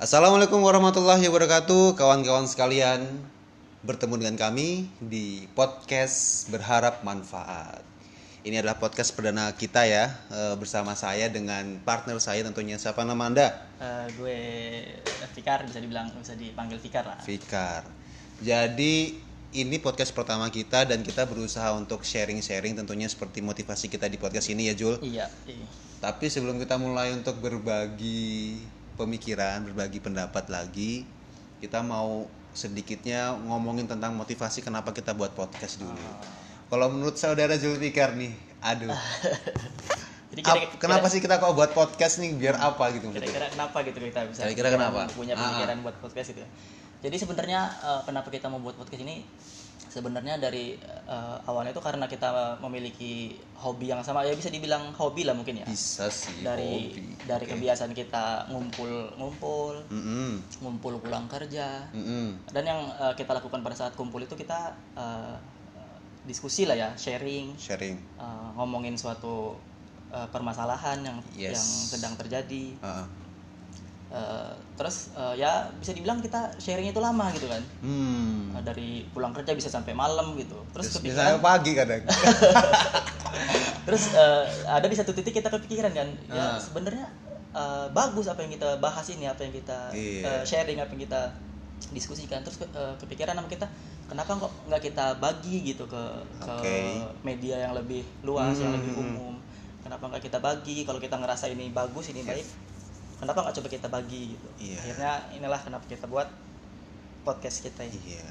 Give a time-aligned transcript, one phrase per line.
[0.00, 3.04] Assalamualaikum warahmatullahi wabarakatuh, kawan-kawan sekalian.
[3.84, 7.84] Bertemu dengan kami di podcast Berharap Manfaat.
[8.40, 12.80] Ini adalah podcast perdana kita ya, eh, bersama saya dengan partner saya tentunya.
[12.80, 13.52] Siapa nama Anda?
[13.76, 14.38] Eh, gue
[15.36, 17.20] Fikar bisa dibilang bisa dipanggil Fikar lah.
[17.20, 17.84] Fikar.
[18.40, 19.20] Jadi
[19.52, 24.48] ini podcast pertama kita dan kita berusaha untuk sharing-sharing tentunya seperti motivasi kita di podcast
[24.48, 24.96] ini ya Jul.
[25.04, 25.28] Iya.
[25.44, 25.68] iya.
[26.00, 31.04] Tapi sebelum kita mulai untuk berbagi pemikiran, berbagi pendapat lagi,
[31.58, 35.98] kita mau sedikitnya ngomongin tentang motivasi kenapa kita buat podcast dulu.
[36.66, 38.30] Kalau menurut saudara Zulfikar nih,
[38.60, 38.90] aduh,
[40.30, 42.30] Jadi ap- kira- kenapa kira- sih kita kok buat podcast nih?
[42.34, 43.10] Biar apa gitu?
[43.10, 45.10] Kira-kira kenapa gitu kita bisa Kira-kira kenapa?
[45.10, 46.42] punya Ah, pemikiran buat podcast itu?
[47.00, 49.26] Jadi sebenarnya eh, kenapa kita mau buat podcast ini?
[49.90, 52.30] Sebenarnya dari eh, awalnya itu karena kita
[52.60, 53.12] memiliki
[53.56, 55.66] hobi yang sama ya bisa dibilang hobi lah mungkin ya.
[55.66, 56.40] Bisa sih.
[56.40, 57.02] Dari hobi.
[57.26, 57.52] dari Oke.
[57.52, 62.46] kebiasaan kita ngumpul-ngumpul, Mm-mm, ngumpul pulang kerja, mm-mm.
[62.48, 65.34] dan yang eh, kita lakukan pada saat kumpul itu kita eh,
[66.22, 67.96] diskusi lah ya sharing Sharing.
[68.16, 69.58] eh, ngomongin suatu
[70.08, 71.56] eh, permasalahan yang Yes.
[71.56, 73.06] yang sedang terjadi Ah, ah.
[74.10, 78.50] Eh, terus eh, ya bisa dibilang kita sharing itu lama gitu kan Hmm.
[78.50, 82.02] Eh, dari pulang kerja bisa sampai malam gitu terus kepikiran pagi kadang.
[83.86, 86.34] terus eh, ada di satu titik kita kepikiran kan Ah.
[86.34, 87.06] ya sebenarnya
[87.52, 90.26] eh, bagus apa yang kita bahas ini apa yang kita Iya.
[90.28, 91.22] eh, sharing apa yang kita
[91.90, 93.70] diskusikan terus eh, kepikiran sama kita
[94.06, 96.02] kenapa kok nggak kita bagi gitu ke
[96.36, 96.78] ke Oke.
[97.22, 99.02] media yang lebih luas yang lebih Hmm.
[99.06, 99.34] umum
[99.80, 102.46] kenapa nggak kita bagi kalau kita ngerasa ini bagus ini baik
[103.20, 104.78] kenapa nggak coba kita bagi gitu Iya.
[104.80, 106.28] akhirnya inilah kenapa kita buat
[107.20, 108.28] podcast kita ini Iya.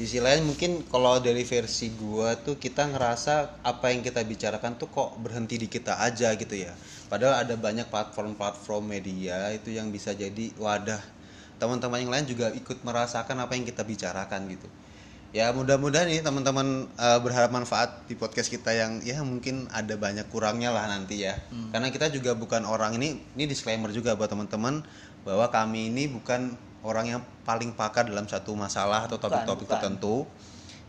[0.00, 5.18] Istilahnya mungkin kalau dari versi gua tuh kita ngerasa apa yang kita bicarakan tuh kok
[5.20, 6.72] berhenti di kita aja gitu ya.
[7.12, 11.02] Padahal ada banyak platform-platform media itu yang bisa jadi wadah
[11.60, 14.64] teman-teman yang lain juga ikut merasakan apa yang kita bicarakan gitu.
[15.30, 20.26] Ya mudah-mudahan nih teman-teman eh, berharap manfaat di podcast kita yang ya mungkin ada banyak
[20.26, 21.38] kurangnya lah nanti ya.
[21.70, 24.82] Karena kita juga bukan orang ini ini disclaimer juga buat teman-teman
[25.22, 30.26] bahwa kami ini bukan orang yang paling pakar dalam satu masalah atau topik-topik tertentu.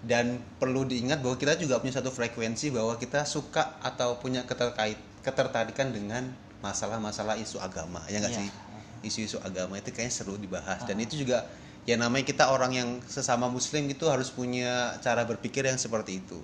[0.02, 4.98] Dan perlu diingat bahwa kita juga punya satu frekuensi bahwa kita suka atau punya keterkait
[5.22, 6.34] ketertarikan dengan
[6.66, 8.42] masalah-masalah isu agama ya nggak Iya.
[8.42, 8.50] sih?
[9.06, 10.82] Isu-isu agama itu kayaknya seru dibahas.
[10.90, 11.46] Dan itu juga
[11.90, 16.38] ya namanya kita orang yang sesama muslim itu harus punya cara berpikir yang seperti itu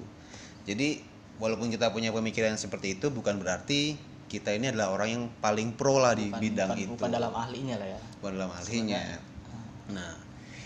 [0.66, 1.02] jadi
[1.38, 3.98] walaupun kita punya pemikiran yang seperti itu bukan berarti
[4.28, 7.34] kita ini adalah orang yang paling pro lah di bukan, bidang bukan, itu bukan dalam
[7.34, 9.04] ahlinya lah ya bukan dalam ahlinya.
[9.88, 10.20] Nah,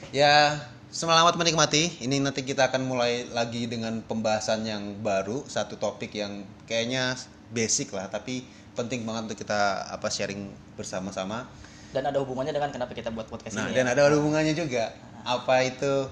[0.09, 0.57] ya
[0.89, 2.01] selamat menikmati.
[2.01, 7.13] Ini nanti kita akan mulai lagi dengan pembahasan yang baru, satu topik yang kayaknya
[7.53, 11.45] basic lah, tapi penting banget untuk kita apa sharing bersama-sama.
[11.91, 13.93] Dan ada hubungannya dengan kenapa kita buat podcast Nah, ini dan ya.
[13.95, 14.91] ada hubungannya juga.
[15.21, 16.07] Apa itu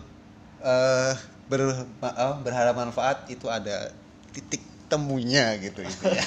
[0.60, 1.14] eh
[1.48, 1.60] ber,
[2.04, 3.90] oh, berharap manfaat itu ada
[4.30, 6.24] titik temunya gitu gitu ya.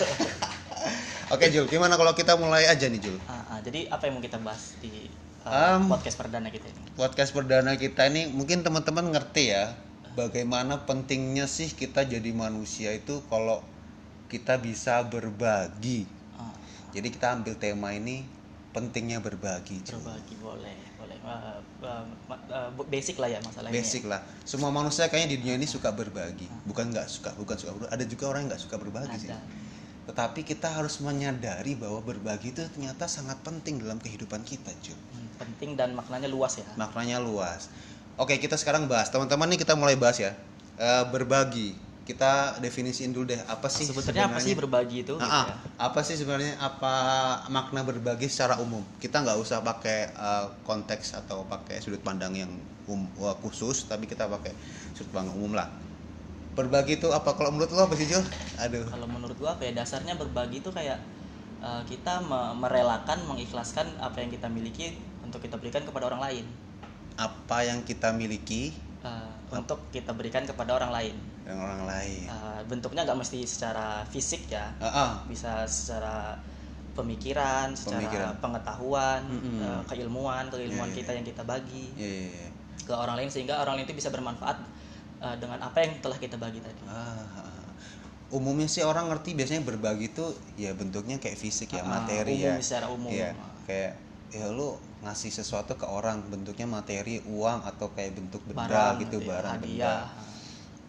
[1.35, 3.17] Oke Jul, gimana kalau kita mulai aja nih Jul?
[3.25, 5.09] Ah, ah, jadi apa yang mau kita bahas di
[5.47, 6.81] uh, Um, podcast perdana kita ini?
[6.93, 9.73] podcast perdana kita ini mungkin teman-teman ngerti ya
[10.13, 13.65] bagaimana pentingnya sih kita jadi manusia itu kalau
[14.29, 16.05] kita bisa berbagi.
[16.37, 16.53] Ah,
[16.93, 18.25] Jadi kita ambil tema ini
[18.73, 19.85] pentingnya berbagi.
[19.85, 20.01] Cuk.
[20.01, 21.17] berbagi boleh, boleh.
[21.23, 22.05] Uh, uh,
[22.51, 23.73] uh, basic lah ya masalahnya.
[23.77, 24.25] Basic lah.
[24.49, 26.49] Semua manusia kayaknya di dunia ini suka berbagi.
[26.65, 27.71] Bukan nggak suka, bukan suka.
[27.77, 27.93] berbagi.
[27.93, 29.31] Ada juga orang yang nggak suka berbagi sih.
[29.31, 29.39] Ada.
[30.03, 34.97] Tetapi kita harus menyadari bahwa berbagi itu ternyata sangat penting dalam kehidupan kita, cuy.
[34.97, 36.67] Hmm, penting dan maknanya luas ya.
[36.75, 37.71] maknanya luas.
[38.19, 39.09] Oke, kita sekarang bahas.
[39.09, 40.35] Teman-teman nih kita mulai bahas ya.
[40.77, 41.92] Eh, berbagi.
[42.03, 44.59] Kita definisiin dulu deh apa sih Sebetulnya apa sih sebenarnya?
[44.59, 45.15] berbagi itu?
[45.23, 45.57] Ah, gitu ya?
[45.87, 46.95] apa sih sebenarnya apa
[47.47, 48.83] makna berbagi secara umum?
[48.99, 52.51] Kita nggak usah pakai eh, konteks atau pakai sudut pandang yang
[52.91, 54.51] um, wah, khusus, tapi kita pakai
[54.99, 55.71] sudut pandang umum lah.
[56.59, 58.21] Berbagi itu apa kalau menurut lo apa sih, Jul?
[58.61, 58.85] Aduh.
[58.91, 60.99] Kalau menurut gua apa ya dasarnya berbagi itu kayak
[61.63, 66.45] uh, kita me- merelakan, mengikhlaskan apa yang kita miliki untuk kita berikan kepada orang lain.
[67.15, 71.15] Apa yang kita miliki Uh, untuk kita berikan kepada orang lain.
[71.43, 72.25] Dengan orang lain.
[72.27, 75.11] Uh, bentuknya nggak mesti secara fisik ya, Ah, ah.
[75.27, 76.39] bisa secara
[76.93, 78.33] pemikiran, secara Pemikiran.
[78.39, 79.59] pengetahuan, Mm-mm.
[79.61, 82.49] uh, keilmuan, keilmuan Iya, iya, kita yang kita bagi Iya, iya, iya.
[82.83, 84.59] ke orang lain sehingga orang lain itu bisa bermanfaat
[85.19, 86.83] uh, dengan apa yang telah kita bagi tadi.
[86.85, 87.57] Ah,
[88.29, 90.25] umumnya sih orang ngerti biasanya berbagi itu
[90.57, 93.11] ya bentuknya kayak fisik ya Ah, materi umum, ya secara umum.
[93.11, 93.31] Iya,
[93.65, 93.93] kayak
[94.33, 94.73] ya lu
[95.03, 99.29] ngasih sesuatu ke orang bentuknya materi uang atau kayak bentuk benda Barang gitu gitu ya,
[99.33, 100.05] barang hadiah.
[100.05, 100.31] benda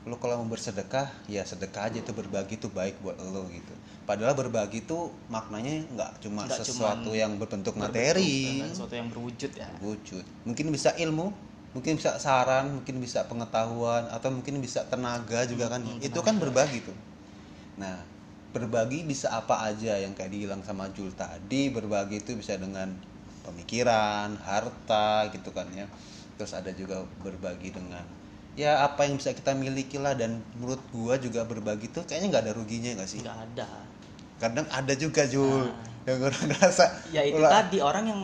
[0.03, 3.71] lo kalau mau bersedekah ya sedekah aja itu berbagi itu baik buat lo gitu.
[4.03, 8.59] Padahal berbagi itu maknanya nggak cuma Nggak sesuatu yang berbentuk Berbentuk materi.
[8.59, 9.69] dan sesuatu yang berwujud ya.
[9.79, 11.31] Wujud mungkin bisa ilmu
[11.71, 15.79] mungkin bisa saran mungkin bisa pengetahuan atau mungkin bisa tenaga juga kan.
[15.87, 16.97] Hmm, itu kan berbagi tuh.
[17.79, 18.03] Nah
[18.51, 22.91] berbagi bisa apa aja yang kayak dibilang sama Jul tadi berbagi itu bisa dengan
[23.47, 25.87] pemikiran harta gitu kan ya.
[26.35, 28.03] Terus ada juga berbagi dengan
[28.53, 32.43] ya apa yang bisa kita miliki lah dan menurut gua juga berbagi tuh kayaknya nggak
[32.49, 33.67] ada ruginya nggak sih nggak ada
[34.37, 35.71] kadang ada juga Jul
[36.03, 36.11] Nah.
[36.11, 36.83] yang orang ngerasa
[37.15, 38.21] ya itu "Ulah, tadi orang yang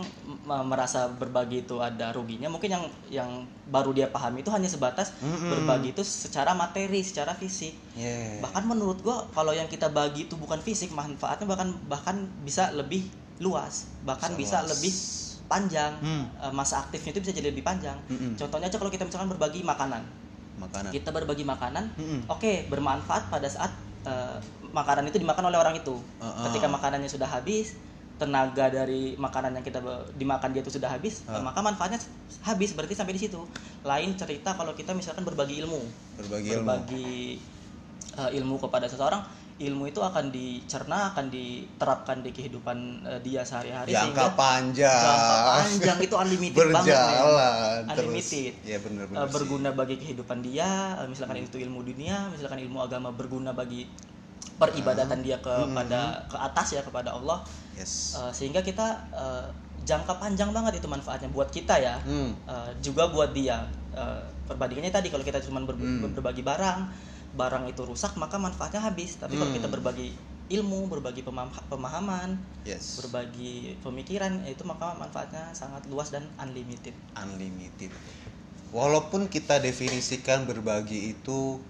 [0.67, 3.29] merasa berbagi itu ada ruginya mungkin yang yang
[3.71, 5.47] baru dia pahami itu hanya sebatas Mm-mm.
[5.47, 8.35] berbagi itu secara materi secara fisik yeah.
[8.43, 13.07] bahkan menurut gua kalau yang kita bagi itu bukan fisik manfaatnya bahkan bahkan bisa lebih
[13.39, 14.69] luas bahkan Bisa bisa, luas.
[14.75, 14.93] lebih
[15.49, 16.23] panjang Hmm.
[16.39, 18.37] Eh, masa aktifnya itu bisa jadi lebih panjang Mm-mm.
[18.37, 20.05] contohnya aja kalau kita misalkan berbagi makanan
[20.61, 22.29] makanan kita berbagi makanan Mm-mm.
[22.29, 23.73] oke bermanfaat pada saat
[24.05, 24.37] eh,
[24.69, 26.45] makanan itu dimakan oleh orang itu Uh-uh.
[26.47, 27.73] ketika makanannya sudah habis
[28.19, 29.79] tenaga dari makanan yang kita
[30.19, 31.41] dimakan dia itu sudah habis Uh.
[31.41, 31.97] maka manfaatnya
[32.45, 33.41] habis berarti sampai di situ
[33.81, 35.81] lain cerita kalau kita misalkan berbagi ilmu
[36.21, 37.41] berbagi ilmu berbagi
[38.21, 39.25] eh, ilmu kepada seseorang
[39.59, 44.87] ilmu itu akan dicerna akan diterapkan di kehidupan eh, dia sehari-hari jangka panjang.
[44.87, 47.99] jangka panjang itu unlimited banget berjalan terus.
[47.99, 48.53] Unlimited.
[48.63, 49.33] ya bener bener sih.
[49.35, 53.83] berguna bagi kehidupan dia eh, misalkan itu ilmu dunia misalkan ilmu agama berguna bagi
[54.55, 57.43] peribadatan dia kepada ke atas ya kepada Allah.
[57.75, 58.15] Yes.
[58.15, 59.45] Eh, sehingga kita eh,
[59.81, 61.95] jangka panjang banget itu manfaatnya buat kita ya.
[61.99, 62.31] Hmm.
[62.43, 63.63] Eh, juga buat dia.
[63.89, 66.11] Eh, perbandingannya tadi kalau kita cuma ber- Hmm.
[66.11, 66.79] berbagi barang
[67.35, 69.17] barang itu rusak maka manfaatnya habis.
[69.17, 69.57] Tapi kalau Hmm.
[69.57, 70.09] kita berbagi
[70.49, 72.33] ilmu berbagi pemah- pemahaman
[72.65, 72.97] yes.
[72.97, 76.93] berbagi pemikiran itu maka manfaatnya sangat luas dan unlimited.
[77.13, 77.93] Unlimited.
[78.73, 81.61] Walaupun kita definisikan berbagi itu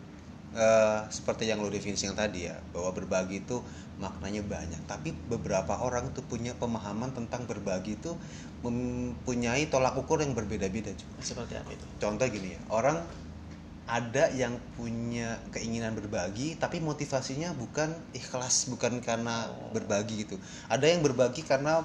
[0.49, 3.61] eh, seperti yang lo definisikan tadi ya bahwa berbagi itu
[4.01, 4.81] maknanya banyak.
[4.89, 8.17] Tapi beberapa orang tuh punya pemahaman tentang berbagi itu
[8.65, 11.85] mempunyai tolak ukur yang berbeda-beda juga seperti apa itu?
[12.01, 12.97] Contoh gini ya orang
[13.89, 20.37] ada yang punya keinginan berbagi tapi motivasinya bukan ikhlas bukan karena berbagi gitu
[20.69, 21.81] ada yang berbagi karena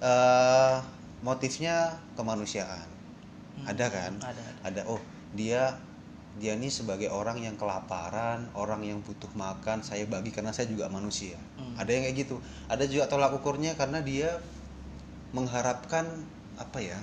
[0.00, 0.80] eh,
[1.20, 2.96] motifnya kemanusiaan
[3.54, 3.70] Hmm.
[3.70, 4.82] ada kan ada, ada.
[4.82, 4.98] ada oh
[5.30, 5.78] dia
[6.42, 10.90] dia ini sebagai orang yang kelaparan orang yang butuh makan saya bagi karena saya juga
[10.90, 11.78] manusia Hmm.
[11.78, 14.42] ada yang kayak gitu ada juga tolak ukurnya karena dia
[15.30, 16.02] mengharapkan
[16.58, 16.98] apa ya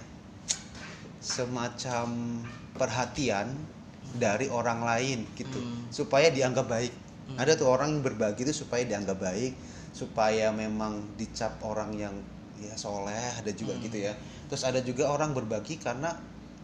[1.24, 2.08] semacam
[2.76, 3.56] perhatian
[4.16, 5.88] dari orang lain gitu Hmm.
[5.88, 6.92] supaya dianggap baik
[7.32, 7.38] Hmm.
[7.40, 9.56] ada tuh orang berbagi itu supaya dianggap baik
[9.92, 12.16] supaya memang dicap orang yang
[12.60, 13.84] ya soleh ada juga Hmm.
[13.84, 14.14] gitu ya
[14.48, 16.12] terus ada juga orang berbagi karena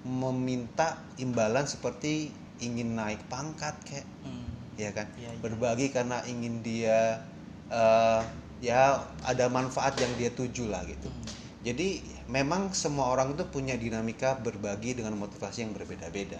[0.04, 4.48] meminta imbalan seperti ingin naik pangkat kayak Hmm.
[4.76, 5.40] ya kan Iya, iya.
[5.42, 7.20] berbagi karena ingin dia
[7.68, 8.22] eh,
[8.64, 8.96] ya
[9.28, 11.28] ada manfaat yang dia tuju lah gitu Hmm.
[11.64, 16.40] jadi memang semua orang itu punya dinamika berbagi dengan motivasi yang berbeda-beda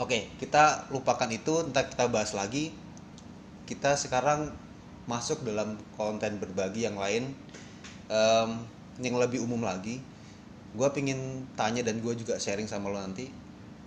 [0.00, 2.74] oke kita lupakan itu ntar kita bahas lagi.
[3.64, 4.52] Kita sekarang
[5.08, 7.32] masuk dalam konten berbagi yang lain.
[8.12, 8.50] Em,
[9.00, 9.98] yang lebih umum lagi
[10.74, 13.30] gue pingin tanya dan gue juga sharing sama lo nanti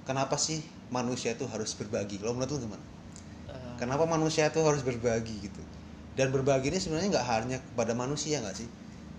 [0.08, 2.24] kenapa sih manusia itu harus berbagi?
[2.24, 2.86] Lo menurut lo gimana?
[3.52, 5.60] Eh, kenapa manusia itu harus berbagi gitu?
[6.16, 8.72] Dan berbagi ini sebenarnya nggak hanya kepada manusia nggak sih?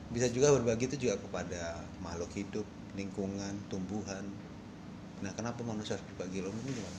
[0.08, 2.64] Bisa juga berbagi itu juga kepada makhluk hidup
[2.96, 4.24] lingkungan tumbuhan
[5.24, 6.98] nah kenapa manusia harus berbagi lo mungkin gimana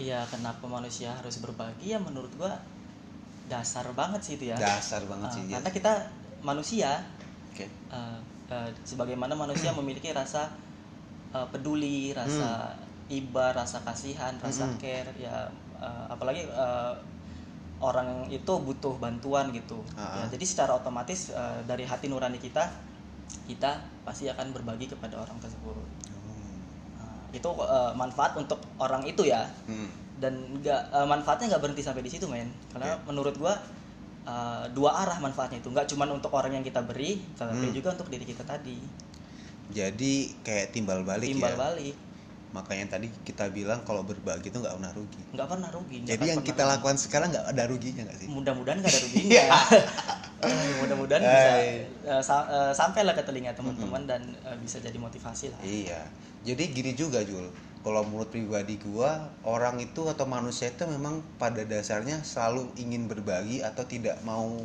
[0.00, 2.56] Iya, kenapa manusia harus berbagi ya menurut gua
[3.52, 4.56] dasar banget sih itu ya.
[4.56, 5.92] dasar banget Eh, sih ya karena kita
[6.40, 6.90] manusia
[7.52, 8.18] oke eh,
[8.48, 10.48] eh, sebagaimana manusia memiliki rasa
[11.34, 12.72] eh, peduli, rasa
[13.10, 14.78] iba, rasa kasihan, rasa Hmm.
[14.80, 15.50] care ya
[15.82, 16.94] eh, apalagi eh,
[17.80, 19.80] orang itu butuh bantuan gitu.
[19.96, 20.16] Ah, ah.
[20.20, 22.64] Ya, jadi secara otomatis eh, dari hati nurani kita
[23.50, 25.76] kita pasti akan berbagi kepada orang tersebut.
[27.30, 29.46] Itu eh, manfaat untuk orang itu ya.
[29.66, 29.90] Hmm.
[30.20, 32.44] dan nggak eh, manfaatnya nggak berhenti sampai di situ men.
[32.68, 33.08] Karena Oke.
[33.08, 33.56] menurut gua
[34.22, 35.68] eh, dua arah manfaatnya itu.
[35.68, 37.36] Nggak cuma untuk orang yang kita beri Hmm.
[37.40, 38.76] tetapi juga untuk diri kita tadi.
[39.70, 41.96] Jadi kayak timbal balik timbal ya balik.
[42.50, 45.22] Makanya tadi kita bilang kalau berbagi itu nggak pernah rugi.
[45.30, 46.72] Nggak pernah rugi jadi yang kita rugi.
[46.74, 48.26] lakukan sekarang nggak ada ruginya nggak sih?
[48.26, 49.42] Mudah-mudahan nggak ada ruginya
[50.40, 51.50] Eh, mudah-mudahan bisa
[52.02, 55.60] eh, sa- eh, sampailah ke telinga teman-teman dan eh, bisa jadi motivasi lah.
[55.62, 56.00] Iya.
[56.46, 57.48] Jadi gini juga Jul.
[57.80, 63.64] Kalau menurut pribadi gua, orang itu atau manusia itu memang pada dasarnya selalu ingin berbagi
[63.64, 64.60] atau tidak mau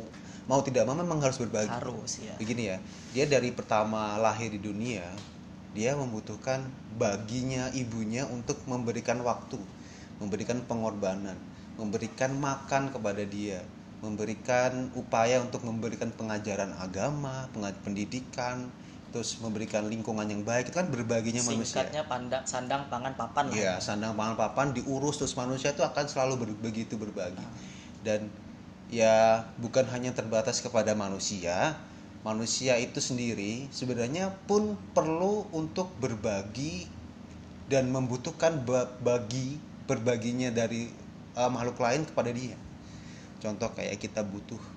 [0.46, 1.72] mau tidak mau memang harus berbagi.
[1.72, 2.78] harus ya Begini ya.
[3.16, 5.02] Dia dari pertama lahir di dunia,
[5.72, 6.60] dia membutuhkan
[7.00, 9.56] baginya ibunya untuk memberikan waktu,
[10.20, 11.40] memberikan pengorbanan
[11.76, 13.60] memberikan makan kepada dia
[14.00, 17.48] memberikan upaya untuk memberikan pengajaran agama
[17.80, 18.68] pendidikan
[19.16, 23.56] terus memberikan lingkungan yang baik itu kan berbaginya manusia singkatnya pandang sandang pangan papan lah
[23.56, 27.40] Iya, sandang pangan papan diurus terus manusia itu akan selalu ber- begitu berbagi.
[28.04, 28.28] Dan
[28.92, 31.80] ya bukan hanya terbatas kepada manusia,
[32.20, 36.84] manusia itu sendiri sebenarnya pun perlu untuk berbagi
[37.72, 39.56] dan membutuhkan ba- bagi
[39.88, 40.92] berbaginya dari
[41.40, 42.60] uh, makhluk lain kepada dia.
[43.40, 44.75] Contoh kayak kita butuh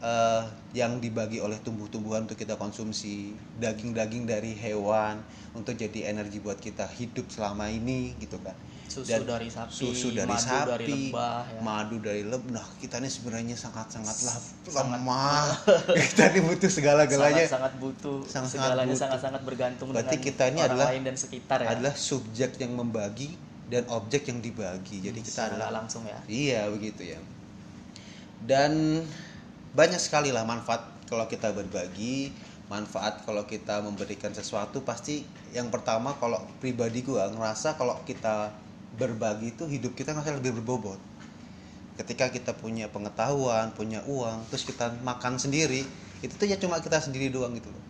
[0.00, 0.42] eh,
[0.72, 5.20] yang dibagi oleh tumbuh-tumbuhan untuk kita konsumsi, daging-daging dari hewan
[5.52, 8.56] untuk jadi energi buat kita hidup selama ini gitu kan.
[8.90, 11.60] susu Dan dari sapi susu dari madu sapi, dari lebah ya.
[11.62, 12.50] madu dari lebah.
[12.50, 14.34] Nah, kita ini sebenarnya sangat-sangatlah
[14.66, 15.46] lemah.
[16.10, 17.46] kita ini butuh segala-galanya.
[17.46, 21.58] sangat-sangat butuh Sangat-sangat segalanya sangat-sangat bergantung Berarti dengan kita ini orang adalah- lain dan sekitar
[21.62, 23.30] ya Adalah subjek yang membagi
[23.70, 24.98] dan objek yang dibagi.
[25.06, 27.18] Jadi kita Secara adalah langsung ya Iya begitu ya.
[28.42, 29.04] Dan
[29.70, 32.34] banyak sekali lah manfaat kalau kita berbagi,
[32.70, 38.54] manfaat kalau kita memberikan sesuatu pasti yang pertama kalau pribadi gua ngerasa kalau kita
[38.94, 40.98] berbagi itu hidup kita ngerasa lebih berbobot.
[41.98, 45.84] Ketika kita punya pengetahuan, punya uang, terus kita makan sendiri,
[46.24, 47.84] itu tuh ya cuma kita sendiri doang gitu loh.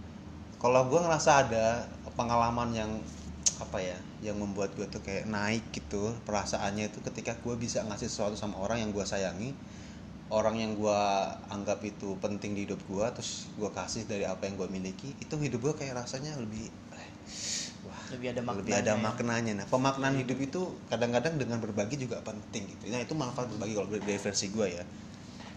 [0.60, 2.90] Kalau gua ngerasa ada pengalaman yang
[3.60, 8.08] apa ya, yang membuat gua tuh kayak naik gitu perasaannya itu ketika gua bisa ngasih
[8.08, 9.52] sesuatu sama orang yang gua sayangi,
[10.30, 14.54] orang yang gua anggap itu penting di hidup gua, terus gua kasih dari apa yang
[14.54, 17.10] gua miliki, itu hidup gua kayak rasanya lebih eh,
[17.86, 18.98] wah lebih ada maknanya lebih ada ya.
[18.98, 19.52] maknanya.
[19.62, 22.94] Nah, pemaknaan hidup itu kadang-kadang dengan berbagi juga penting gitu.
[22.94, 24.84] Nah, itu manfaat berbagi kalau dari versi gue ya.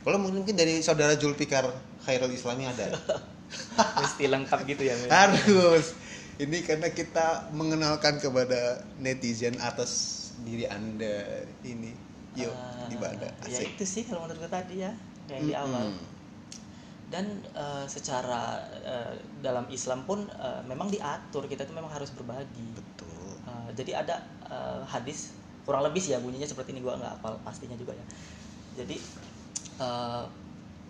[0.04, 1.64] Kalau mungkin dari saudara Julfikar
[2.04, 2.92] Khairul Islami ada.
[4.04, 4.96] mesti lengkap gitu ya.
[5.10, 5.96] Harus.
[6.42, 12.13] Ini karena kita mengenalkan kepada netizen atas diri Anda ini.
[12.34, 13.30] Yuk, Ah, ibadah.
[13.46, 13.78] ya Asik.
[13.78, 14.92] itu sih kalau menurut gue tadi ya
[15.30, 15.94] yang di awal
[17.08, 22.74] dan eh, secara eh, dalam Islam pun eh, memang diatur kita tuh memang harus berbagi
[22.74, 23.38] Betul.
[23.46, 24.16] Eh, jadi ada
[24.50, 28.06] eh, hadis kurang lebih sih ya bunyinya seperti ini gua nggak hafal pastinya juga ya
[28.74, 28.98] jadi
[29.80, 30.24] eh,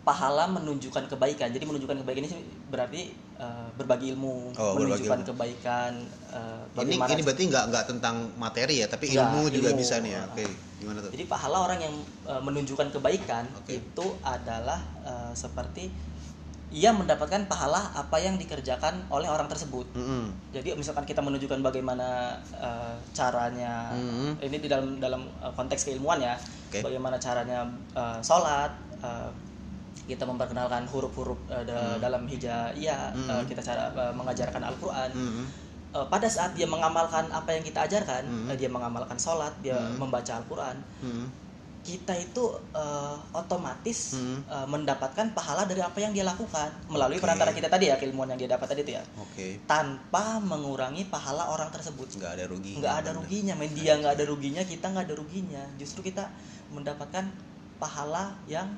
[0.03, 3.01] pahala menunjukkan kebaikan jadi menunjukkan kebaikan ini berarti
[3.39, 5.29] eh, berbagi ilmu Oh, berbagi menunjukkan ilmu.
[5.31, 5.91] kebaikan
[6.29, 9.79] eh, Ini bagaimana ini berarti nggak nggak tentang materi ya, tapi Nggak, ilmu juga ilmu.
[9.79, 10.21] bisa nih ya.
[10.21, 10.29] Ah.
[10.29, 10.43] Oke,
[10.77, 11.11] gimana tuh?
[11.15, 11.95] Jadi pahala orang yang
[12.27, 13.79] eh, menunjukkan kebaikan Oke.
[13.79, 15.87] itu adalah eh, seperti
[16.73, 19.85] ia mendapatkan pahala apa yang dikerjakan oleh orang tersebut.
[19.93, 20.33] Mm-mm.
[20.49, 24.41] Jadi misalkan kita menunjukkan bagaimana eh, caranya Mhm.
[24.41, 26.35] ini di dalam dalam konteks keilmuan ya,
[26.67, 26.81] Oke.
[26.81, 29.31] bagaimana caranya eh, sholat, eh,
[30.03, 33.29] kita memperkenalkan huruf-huruf eh, da- dalam hijaiyah, Mhm.
[33.29, 35.11] eh, kita cara eh, mengajarkan Al-Qur'an.
[35.11, 35.45] Mm-mm.
[35.93, 38.47] Eh, pada saat dia mengamalkan apa yang kita ajarkan, Mhm.
[38.49, 39.97] eh, dia mengamalkan sholat, dia Mhm.
[39.97, 41.27] membaca Al-Qur'an, Mm-mm.
[41.81, 42.43] kita itu
[42.73, 44.37] eh, otomatis Mhm.
[44.45, 47.23] eh, mendapatkan pahala dari apa yang dia lakukan melalui Oke.
[47.23, 49.59] perantara kita tadi ya keilmuan yang dia dapat tadi itu ya Oke.
[49.63, 52.73] tanpa mengurangi pahala orang tersebut Nggak ada rugi.
[52.75, 56.27] nggak ada ruginya men dia nggak ada ruginya kita nggak ada ruginya justru kita
[56.69, 57.27] mendapatkan
[57.77, 58.71] pahala yang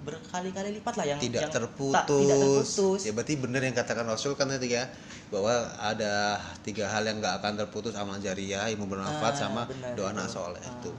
[0.00, 1.92] berkali-kali lipat lah yang tidak yang terputus.
[1.94, 4.88] tak- tidak terputus Ya berarti benar yang katakan Rasul kan tadi ya
[5.28, 9.92] bahwa ada tiga hal yang nggak akan terputus amal jariah, ilmu bermanfaat Ah, sama benar
[9.94, 10.72] doa anak soleh Ah.
[10.72, 10.90] itu.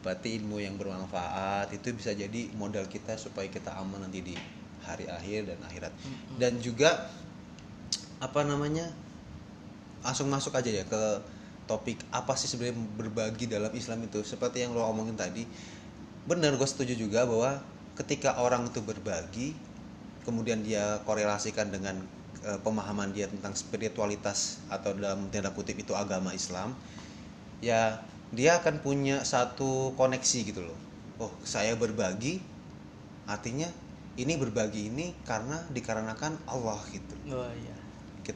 [0.00, 4.34] Berarti ilmu yang bermanfaat itu bisa jadi modal kita supaya kita aman nanti di
[4.80, 5.92] hari akhir dan akhirat.
[5.92, 6.38] Mm-mm.
[6.38, 7.10] Dan juga
[8.16, 8.88] apa namanya
[10.00, 11.02] langsung masuk aja ya ke
[11.66, 15.42] topik apa sih sebenarnya berbagi dalam Islam itu seperti yang lo omongin tadi
[16.22, 17.58] benar gue setuju juga bahwa
[17.96, 19.56] ketika orang itu berbagi
[20.28, 21.96] kemudian dia korelasikan dengan
[22.44, 26.76] eh, pemahaman dia tentang spiritualitas atau dalam tanda kutip itu agama Islam
[27.64, 30.78] ya dia akan punya satu koneksi gitu loh.
[31.22, 32.42] Oh saya berbagi
[33.24, 33.70] artinya
[34.18, 37.14] ini berbagi ini karena dikarenakan Allah gitu.
[37.32, 37.76] Oh iya.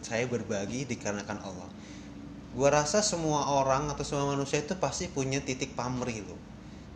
[0.00, 1.68] Saya berbagi dikarenakan Allah.
[2.54, 6.49] Gua rasa semua orang atau semua manusia itu pasti punya titik pamrih loh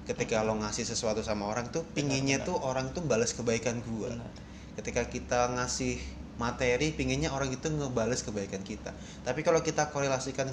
[0.04, 2.49] ketika lo ngasih sesuatu sama orang tuh pinginnya benar.
[2.49, 4.12] tuh orang tuh balas kebaikan gua.
[4.12, 4.32] Benar.
[4.80, 5.96] Ketika kita ngasih
[6.34, 8.90] materi pinginnya orang itu ngebales kebaikan kita.
[9.23, 10.50] Tapi kalau kita korelasikan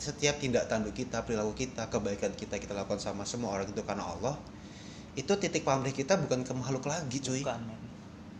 [0.00, 4.08] setiap tindak tanduk kita perilaku kita kebaikan kita kita lakukan sama semua orang itu karena
[4.08, 4.34] Allah
[5.18, 7.44] itu titik pamrih kita bukan ke makhluk lagi cuy.
[7.44, 7.88] Bukan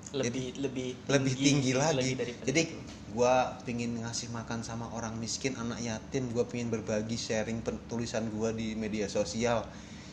[0.09, 2.63] lebih lebih lebih tinggi lagi lebih daripada jadi
[3.13, 7.61] gua pingin ngasih makan sama orang miskin anak yatim gua pingin berbagi sharing
[7.93, 9.69] tulisan gua di media sosial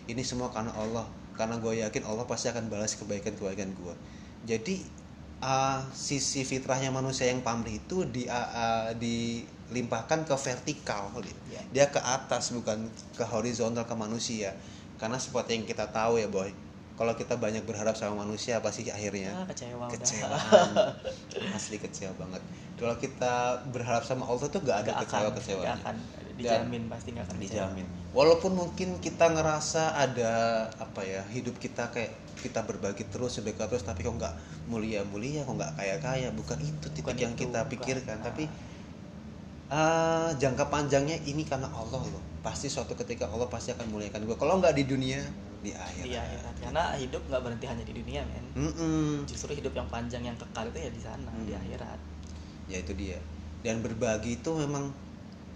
[0.09, 1.05] ini semua karena Allah.
[1.35, 3.91] Karena gue yakin Allah pasti akan balas kebaikan-kebaikan gua.
[4.47, 4.79] Jadi
[5.43, 9.43] uh, sisi fitrahnya manusia yang pamrih itu di uh, uh, di
[9.75, 11.11] limpahkan ke vertikal.
[11.51, 11.61] Ya.
[11.75, 12.87] dia ke atas bukan
[13.19, 14.55] ke horizontal ke manusia.
[14.95, 16.64] Karena seperti yang kita tahu ya boy
[16.95, 20.31] kalau kita banyak berharap sama manusia pasti akhirnya Ah, kecewa kecewa
[21.57, 22.39] asli kecewa banget.
[22.75, 23.33] Kalau kita
[23.69, 25.95] berharap sama Allah tuh gak ada Nggak kecewa kecewa akan.
[26.35, 27.47] Dijamin pasti nggak akan kecewa.
[27.71, 27.87] dijamin.
[28.11, 30.33] Walaupun mungkin kita ngerasa ada
[30.75, 34.35] apa ya hidup kita kayak kita berbagi terus sedekah terus tapi kok nggak
[34.67, 37.71] mulia mulia kok nggak kaya kaya bukan itu titik Bukan yang itu, kita bukan.
[37.75, 38.17] pikirkan.
[38.19, 38.25] Nah.
[38.27, 38.43] tapi
[39.67, 42.23] ah, jangka panjangnya ini karena Allah loh.
[42.39, 45.21] Pasti suatu ketika Allah pasti akan muliakan gue kalau nggak di dunia
[45.65, 46.05] di akhirat.
[46.05, 46.53] Di akhirat.
[46.61, 48.45] Karena hidup nggak berhenti hanya di dunia men.
[48.53, 49.25] Mm-mm.
[49.25, 51.49] justru hidup yang panjang yang kekal itu ya di sana Hmm.
[51.49, 51.99] di akhirat.
[52.69, 53.17] Ya itu dia.
[53.65, 54.93] Dan berbagi itu memang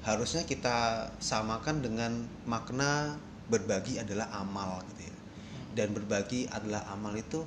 [0.01, 3.22] harusnya kita samakan dengan makna
[3.54, 5.16] berbagi adalah amal gitu ya.
[5.78, 7.46] Dan berbagi adalah amal itu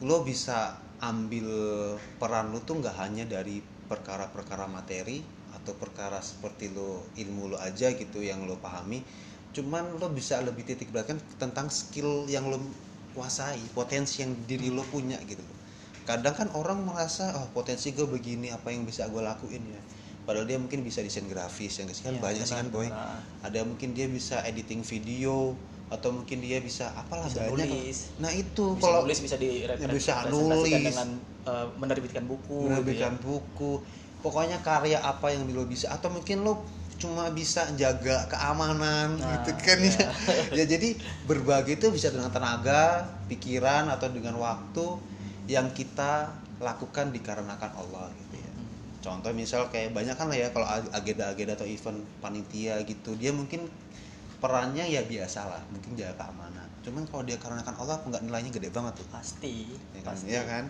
[0.00, 1.46] lo bisa ambil
[2.18, 5.22] peran lo tuh nggak hanya dari perkara-perkara materi
[5.54, 9.02] atau perkara seperti lo ilmu lo aja gitu yang lo pahami
[9.58, 12.62] cuman lo bisa lebih titik beratkan tentang skill yang lo
[13.12, 15.42] kuasai potensi yang diri lo punya gitu.
[16.06, 19.82] Kadang kan orang merasa oh potensi gue begini apa yang bisa gue lakuin ya?
[20.22, 22.88] Padahal dia mungkin bisa desain grafis yang kan Iya, banyak sih kan boy.
[23.42, 25.56] ada mungkin dia bisa editing video
[25.88, 27.64] atau mungkin dia bisa apalah Bisa banyak.
[27.64, 28.12] nulis.
[28.20, 30.84] nah itu bisa kalau nulis bisa direpresentasikan bisa nulis.
[30.84, 31.08] dengan
[31.48, 33.72] eh, menerbitkan buku menerbitkan gitu buku.
[34.20, 36.60] Pokoknya karya apa yang lo bisa atau mungkin lo
[36.98, 40.06] cuma bisa jaga keamanan Nah, gitu kan iya.
[40.58, 44.86] ya jadi berbagi itu bisa dengan tenaga pikiran atau dengan waktu
[45.46, 46.26] yang kita
[46.58, 48.66] lakukan dikarenakan Allah gitu ya Hmm.
[48.98, 53.30] contoh misal kayak banyak kan lah ya kalau ag- agenda-agenda atau event panitia gitu dia
[53.30, 53.70] mungkin
[54.38, 58.70] perannya ya biasa lah mungkin jaga keamanan cuman kalau dia karenakan Allah nggak nilainya gede
[58.70, 60.64] banget tuh pasti ya kan, pasti Iya kan?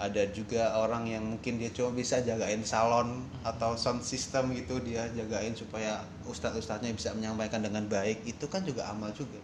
[0.00, 5.04] Ada juga orang yang mungkin dia cuma bisa jagain salon atau sound system gitu dia
[5.12, 8.24] jagain supaya ustadz ustadznya bisa menyampaikan dengan baik.
[8.24, 9.36] Itu kan juga amal juga.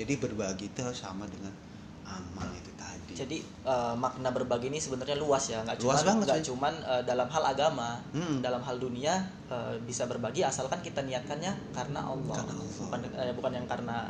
[0.00, 1.52] Jadi berbagi itu harus sama dengan
[2.08, 3.12] amal itu tadi.
[3.20, 5.60] Jadi eh, makna berbagi ini sebenarnya luas ya.
[5.60, 7.90] Nggak Luas cuman banget nggak cuman eh, dalam hal agama.
[8.16, 8.40] Hmm.
[8.40, 9.12] dalam hal dunia
[9.52, 12.80] eh, bisa berbagi asalkan kita niatkannya karena Allah, Karena Allah.
[12.80, 14.08] bukan eh, bukan yang karena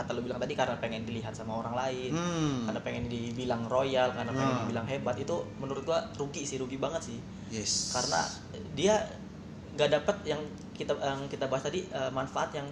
[0.00, 2.64] kata lu bilang tadi karena pengen dilihat sama orang lain hmm.
[2.64, 4.62] karena pengen dibilang royal karena pengen Hmm.
[4.64, 7.18] dibilang hebat itu menurut gua rugi sih rugi banget sih
[7.50, 8.20] yes karena
[8.72, 8.96] dia
[9.70, 10.40] nggak dapat yang
[10.72, 12.64] kita yang kita bahas tadi eh, manfaat yang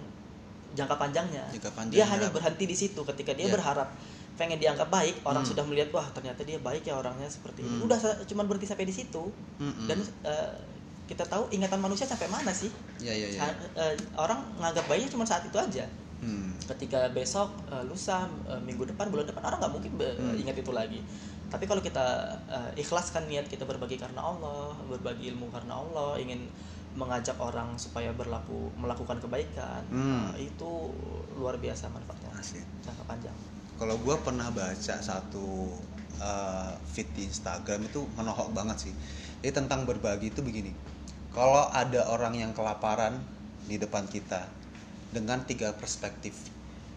[0.71, 1.95] jangka panjangnya Jangka panjangnya.
[1.95, 3.53] dia hanya berhenti di situ ketika dia Iya.
[3.53, 3.89] berharap
[4.35, 5.51] pengen dianggap baik orang Hmm.
[5.51, 7.85] sudah melihat wah ternyata dia baik ya orangnya seperti ini Hmm.
[7.85, 9.23] udah sa- cuman berhenti sampai di situ
[9.57, 9.85] Mm-mm.
[9.85, 10.49] dan eh,
[11.05, 13.41] kita tahu ingatan manusia sampai mana sih ya ya ya
[13.75, 15.83] eh, orang nganggap baiknya cuma saat itu aja
[16.21, 16.67] hmm.
[16.67, 20.35] ketika besok eh, lusa eh, minggu depan bulan depan orang nggak mungkin Hmm.
[20.35, 20.99] ingat itu lagi
[21.49, 22.05] tapi kalau kita
[22.47, 26.45] eh, ikhlaskan niat kita berbagi karena Allah berbagi ilmu karena Allah ingin
[26.97, 30.33] mengajak orang supaya berlaku melakukan kebaikan Hmm.
[30.35, 30.69] eh, itu
[31.39, 32.31] luar biasa manfaatnya
[32.83, 33.37] jangka panjang
[33.79, 35.71] kalau gue pernah baca satu
[36.19, 38.93] uh, feed di Instagram itu menohok banget sih
[39.39, 40.75] jadi tentang berbagi itu begini
[41.31, 43.15] kalau ada orang yang kelaparan
[43.71, 44.58] di depan kita
[45.09, 46.35] dengan tiga perspektif.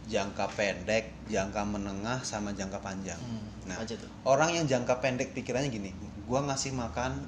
[0.03, 3.19] Jangka pendek jangka menengah sama jangka panjang.
[3.65, 4.11] Nah aja tuh.
[4.27, 5.95] orang yang jangka pendek pikirannya gini
[6.27, 7.23] gua ngasih makan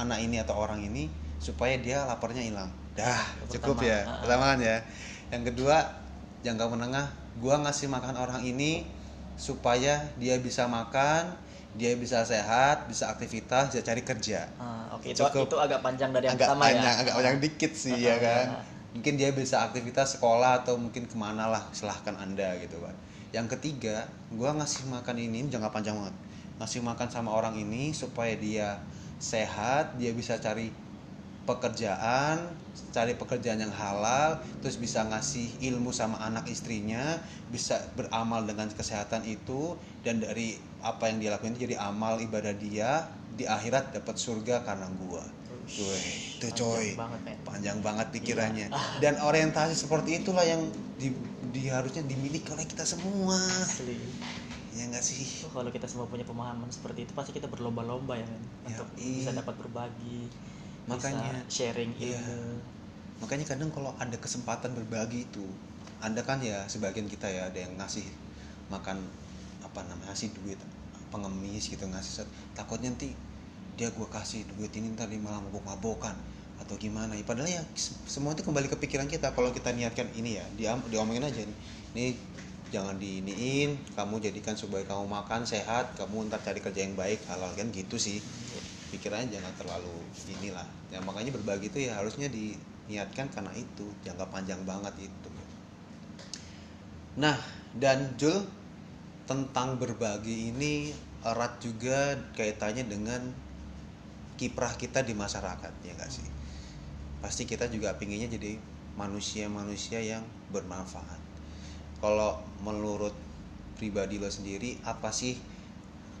[0.00, 2.72] anak ini atau orang ini supaya dia laparnya hilang.
[2.96, 3.20] Dah
[3.52, 4.18] cukup pertama, ya ah.
[4.24, 4.76] pertama kan ya.
[5.30, 5.76] Yang kedua
[6.40, 7.06] jangka menengah
[7.38, 8.88] gua ngasih makan orang ini
[9.36, 11.34] supaya dia bisa makan
[11.74, 14.46] dia bisa sehat bisa aktivitas bisa cari kerja.
[14.56, 15.50] Ah, oke itu Cukup.
[15.50, 18.18] itu agak panjang dari yang agak pertama panjang ya agak panjang dikit sih ya Ah,
[18.22, 18.46] kan?
[18.48, 18.62] ah.
[18.94, 22.94] Mungkin dia bisa aktivitas sekolah atau mungkin ke mana lah silahkan anda gitu kan.
[23.34, 26.16] Yang ketiga gua ngasih makan ini jangka panjang banget.
[26.62, 28.78] Ngasih makan sama orang ini supaya dia
[29.18, 30.70] sehat dia bisa cari
[31.44, 32.40] pekerjaan
[32.90, 37.20] cari pekerjaan yang halal terus bisa ngasih ilmu sama anak istrinya
[37.52, 42.50] bisa beramal dengan kesehatan itu dan dari apa yang dia lakuin itu jadi amal ibadah
[42.58, 43.06] dia
[43.38, 45.22] di akhirat dapat surga karena gua
[45.64, 46.04] Wih,
[46.36, 47.38] itu coy banget, men.
[47.42, 49.00] panjang banget pikirannya Iya.
[49.00, 50.60] dan orientasi seperti itulah yang
[50.94, 51.08] di,
[51.50, 53.96] di- harusnya dimiliki oleh kita semua Asli.
[54.70, 58.42] ya nggak sih kalau kita semua punya pemahaman seperti itu pasti kita berlomba-lomba ya men
[58.64, 59.22] Ya, untuk iya.
[59.22, 60.28] bisa dapat berbagi
[60.84, 62.20] Makanya, bisa sharing iya.
[62.20, 62.60] ilmu
[63.22, 65.46] makanya kadang kalau ada kesempatan berbagi itu
[66.02, 68.04] anda kan ya sebagian kita ya ada yang ngasih
[68.68, 69.00] makan
[69.62, 70.58] apa namanya ngasih duit
[71.08, 73.14] pengemis gitu ngasih set- takutnya nanti
[73.74, 76.14] dia gua kasih duit ini ntar dia malah mabok-mabokan
[76.62, 77.12] atau gimana.
[77.18, 79.34] Ya padahal ya se- semua itu kembali ke pikiran kita.
[79.34, 81.58] Kalau kita niatkan ini ya dia diomongin aja nih
[81.94, 82.06] ini
[82.74, 87.18] jangan diiniin kamu jadikan supaya kamu makan sehat kamu ntar cari kerja yang baik.
[87.26, 88.22] Halal kan gitu sih.
[88.94, 89.96] Pikirannya jangan terlalu
[90.30, 90.66] inilah.
[90.94, 95.30] Ya makanya berbagi itu ya harusnya diniatkan karena itu jangka panjang banget itu.
[97.18, 97.38] Nah
[97.74, 98.46] dan Jul
[99.26, 103.22] tentang berbagi ini erat juga kaitannya dengan
[104.34, 106.26] kiprah kita di masyarakat ya gak sih
[107.20, 108.58] pasti kita juga pinginnya jadi
[108.94, 111.18] manusia-manusia yang bermanfaat
[111.98, 113.14] kalau menurut
[113.74, 115.34] pribadi lo sendiri apa sih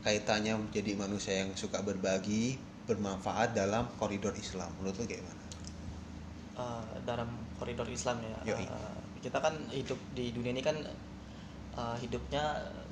[0.02, 5.42] kaitannya menjadi manusia yang suka berbagi bermanfaat dalam koridor Islam menurut lo gimana?
[6.54, 7.26] Uh, dalam
[7.58, 8.66] koridor Islam ya Yoi.
[8.68, 10.76] uh, kita kan hidup di dunia ini kan
[11.74, 12.42] uh, hidupnya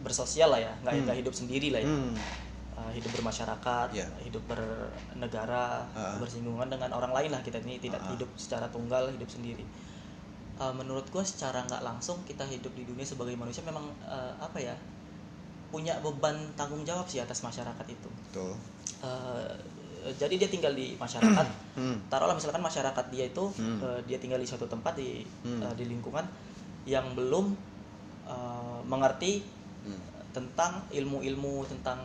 [0.02, 1.14] bersosial lah ya nggak Hmm.
[1.14, 2.14] hidup sendiri lah ya Hmm,
[2.72, 4.08] Uh, hidup bermasyarakat Ya.
[4.24, 6.16] hidup bernegara Ah.
[6.16, 8.16] bersinggungan dengan orang lain lah kita ini tidak Ah.
[8.16, 9.60] hidup secara tunggal hidup sendiri
[10.56, 14.56] Uh, menurut gua secara nggak langsung kita hidup di dunia sebagai manusia memang uh, apa
[14.56, 14.76] ya
[15.68, 18.52] punya beban tanggung jawab sih atas masyarakat itu betul.
[19.00, 19.48] Uh,
[20.14, 23.80] jadi dia tinggal di masyarakat Hmm, taruhlah misalkan masyarakat dia itu Hmm.
[23.80, 25.64] eh, dia tinggal di suatu tempat di Hmm.
[25.64, 26.24] eh, di lingkungan
[26.84, 27.52] yang belum
[28.28, 29.40] eh, mengerti
[29.82, 30.00] hmm,
[30.32, 31.98] tentang ilmu-ilmu tentang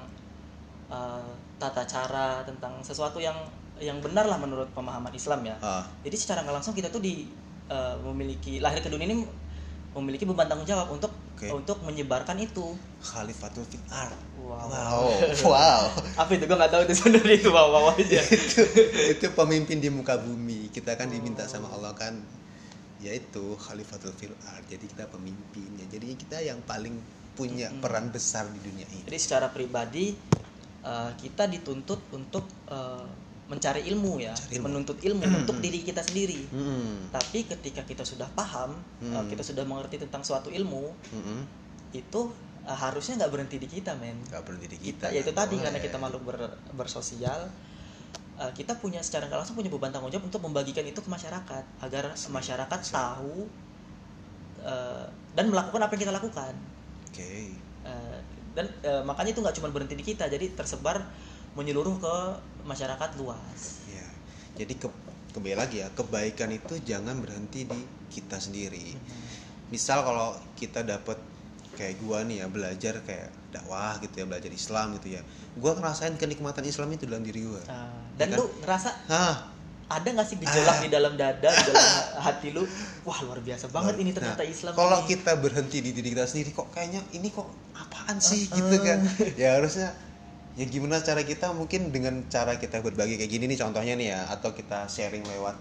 [0.88, 3.36] eh, tata cara tentang sesuatu yang
[3.78, 7.30] yang benar lah menurut pemahaman Islam ya ah, jadi secara nggak langsung kita tuh di
[7.68, 9.22] eh, memiliki lahir ke dunia ini
[9.94, 11.50] memiliki beban tanggung jawab untuk Oke.
[11.50, 14.14] untuk menyebarkan itu Khalifatul fil ard.
[14.42, 15.10] wow, Wow,
[15.54, 15.82] wow.
[16.18, 18.62] apa itu gue nggak tahu itu sebenarnya itu bawa bawa aja itu
[19.10, 20.70] itu pemimpin di muka bumi.
[20.70, 21.50] Kita kan diminta Oh.
[21.50, 22.14] sama Allah kan
[22.98, 24.66] yaitu Khalifatul fil ard.
[24.66, 25.86] Jadi kita pemimpin ya.
[25.88, 26.98] Jadi kita yang paling
[27.38, 27.82] punya Mm-mm.
[27.82, 29.06] peran besar di dunia ini.
[29.06, 30.18] Jadi secara pribadi
[30.88, 33.08] eh, kita dituntut untuk eh,
[33.48, 34.66] mencari ilmu ya, Cari ilmu.
[34.68, 36.48] menuntut ilmu untuk diri kita sendiri.
[36.52, 37.08] Hmm.
[37.10, 39.24] Tapi ketika kita sudah paham, eh, Hmm.
[39.26, 41.44] kita sudah mengerti tentang suatu ilmu, Hmm.
[41.92, 42.22] itu
[42.64, 44.20] eh, harusnya nggak berhenti di kita, men.
[44.26, 45.16] Gak perlu diri Kita, kita.
[45.16, 45.86] ya itu nggak tadi karena boleh.
[45.86, 47.48] kita makhluk ber- bersosial,
[48.38, 51.64] eh, kita punya secara nggak langsung punya beban tanggung jawab untuk membagikan itu ke masyarakat
[51.80, 52.92] agar Asli, masyarakat asli.
[52.92, 53.48] tahu
[54.60, 56.54] eh, dan melakukan apa yang kita lakukan.
[57.08, 57.56] Oke.
[57.88, 58.17] Eh,
[58.58, 61.06] dan eh, makanya itu nggak cuma berhenti di kita jadi tersebar
[61.54, 62.16] menyeluruh ke
[62.66, 64.06] masyarakat luas Ya.
[64.58, 64.90] Jadi ke
[65.38, 67.78] kembali lagi ya, kebaikan itu jangan berhenti di
[68.10, 68.98] kita sendiri.
[69.70, 71.22] Misal kalau kita dapat
[71.78, 75.22] kayak gua nih ya belajar kayak dakwah gitu ya, belajar Islam gitu ya.
[75.62, 77.62] Gua ngerasain kenikmatan Islam itu dalam diri gua.
[77.70, 78.40] Nah, dan Ya kan?
[78.42, 79.36] lu ngerasa Hah,
[79.88, 80.84] ada nggak sih gejolak Ah.
[80.84, 81.88] di dalam dada di dalam
[82.28, 82.64] hati lu
[83.04, 85.08] wah luar biasa banget ini ternyata Nah, Islam Kalau ini.
[85.10, 88.58] kita berhenti di diri kita sendiri kok kayaknya ini kok apaan sih Uh-uh.
[88.58, 89.00] gitu kan.
[89.42, 89.96] Ya harusnya
[90.54, 94.22] ya gimana cara kita mungkin dengan cara kita berbagi kayak gini nih contohnya nih ya
[94.28, 95.54] atau kita sharing lewat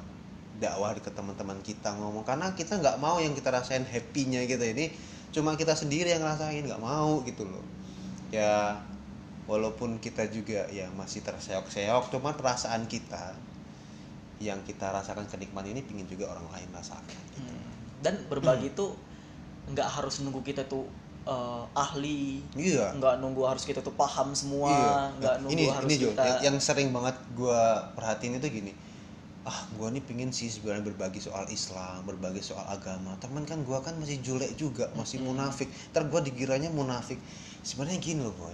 [0.56, 4.88] dakwah ke teman-teman kita ngomong karena kita nggak mau yang kita rasain happy-nya gitu ini
[5.28, 7.60] cuma kita sendiri yang ngerasain nggak mau gitu loh
[8.32, 8.80] ya
[9.44, 13.36] walaupun kita juga ya masih terseok-seok cuman perasaan kita
[14.36, 17.40] yang kita rasakan kenikmatan ini pingin juga orang lain rasakan gitu.
[17.40, 17.64] Hmm.
[18.04, 18.92] dan berbagi itu
[19.66, 20.84] nggak harus nunggu kita tuh
[21.24, 24.94] eh, ahli iya nggak nunggu harus kita tuh paham semua Iya.
[25.18, 28.72] nggak nunggu ini harus ini kita yang, yang sering banget gua perhatiin itu gini.
[29.46, 33.14] Ah, gua nih pingin sih sebenarnya berbagi soal Islam, berbagi soal agama.
[33.22, 35.38] Teman kan gua kan masih julek juga, masih Mm-mm.
[35.38, 35.70] munafik.
[35.94, 37.14] Ntar gua dikiranya munafik.
[37.62, 38.50] Sebenarnya gini loh, boy.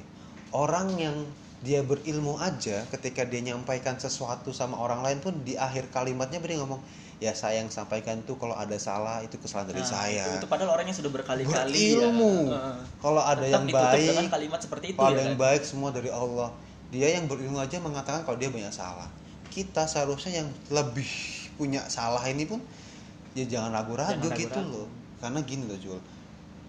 [0.53, 1.17] Orang yang
[1.63, 6.59] dia berilmu aja ketika dia nyampaikan sesuatu sama orang lain pun di akhir kalimatnya dia
[6.59, 6.83] ngomong
[7.23, 10.47] ya saya yang sampaikan tuh kalau ada salah itu kesalahan dari Nah, saya itu, itu
[10.51, 12.59] padahal orangnya sudah berkali-kali berilmu ya.
[12.59, 12.77] Heeh.
[12.99, 15.39] kalau ada yang baik kalimat seperti itu paling ya kan?
[15.39, 16.51] baik semua dari Allah
[16.91, 19.07] dia yang berilmu aja mengatakan kalau dia banyak salah
[19.55, 21.07] kita seharusnya yang lebih
[21.55, 22.59] punya salah ini pun
[23.39, 24.83] ya jangan ragu-ragu gitu ragu-ragu.
[24.83, 24.89] loh
[25.23, 26.01] karena gini loh Jul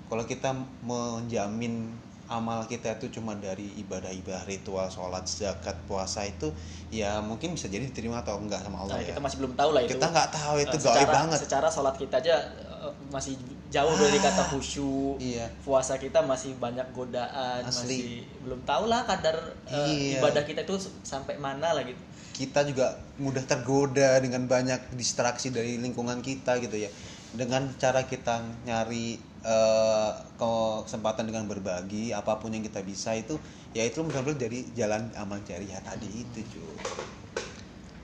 [0.06, 0.53] kalau kita
[0.86, 1.89] menjamin
[2.25, 6.49] amal kita itu cuma dari ibadah-ibadah ritual sholat zakat puasa itu
[6.88, 9.69] ya mungkin bisa jadi diterima atau enggak sama Allah Nah, ya kita masih belum tahu
[9.71, 12.36] lah itu kita nggak tahu itu gaib secara, banget secara sholat kita aja
[12.79, 13.33] eh, masih
[13.67, 14.23] jauh dari Ah.
[14.23, 17.73] kata khusyuk iya puasa kita masih banyak godaan Asli.
[17.73, 18.01] masih
[18.41, 19.36] belum tahu lah kadar
[19.67, 20.21] Iya.
[20.21, 21.97] ibadah kita itu sampai mana lah gitu
[22.33, 26.89] kita juga mudah tergoda dengan banyak distraksi dari lingkungan kita gitu ya
[27.33, 33.39] dengan cara kita nyari eh, kesempatan dengan berbagi apa pun yang kita bisa itu
[33.75, 36.75] ya itu benar-benar dari jalan amal jariah tadi itu Jul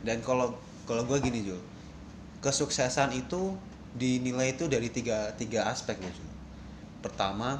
[0.03, 0.55] dan kalau
[0.87, 1.59] kalau gue gini Jul
[2.39, 3.55] kesuksesan itu
[3.95, 6.29] dinilai itu dari tiga tiga aspek loh Jul
[6.99, 7.59] pertama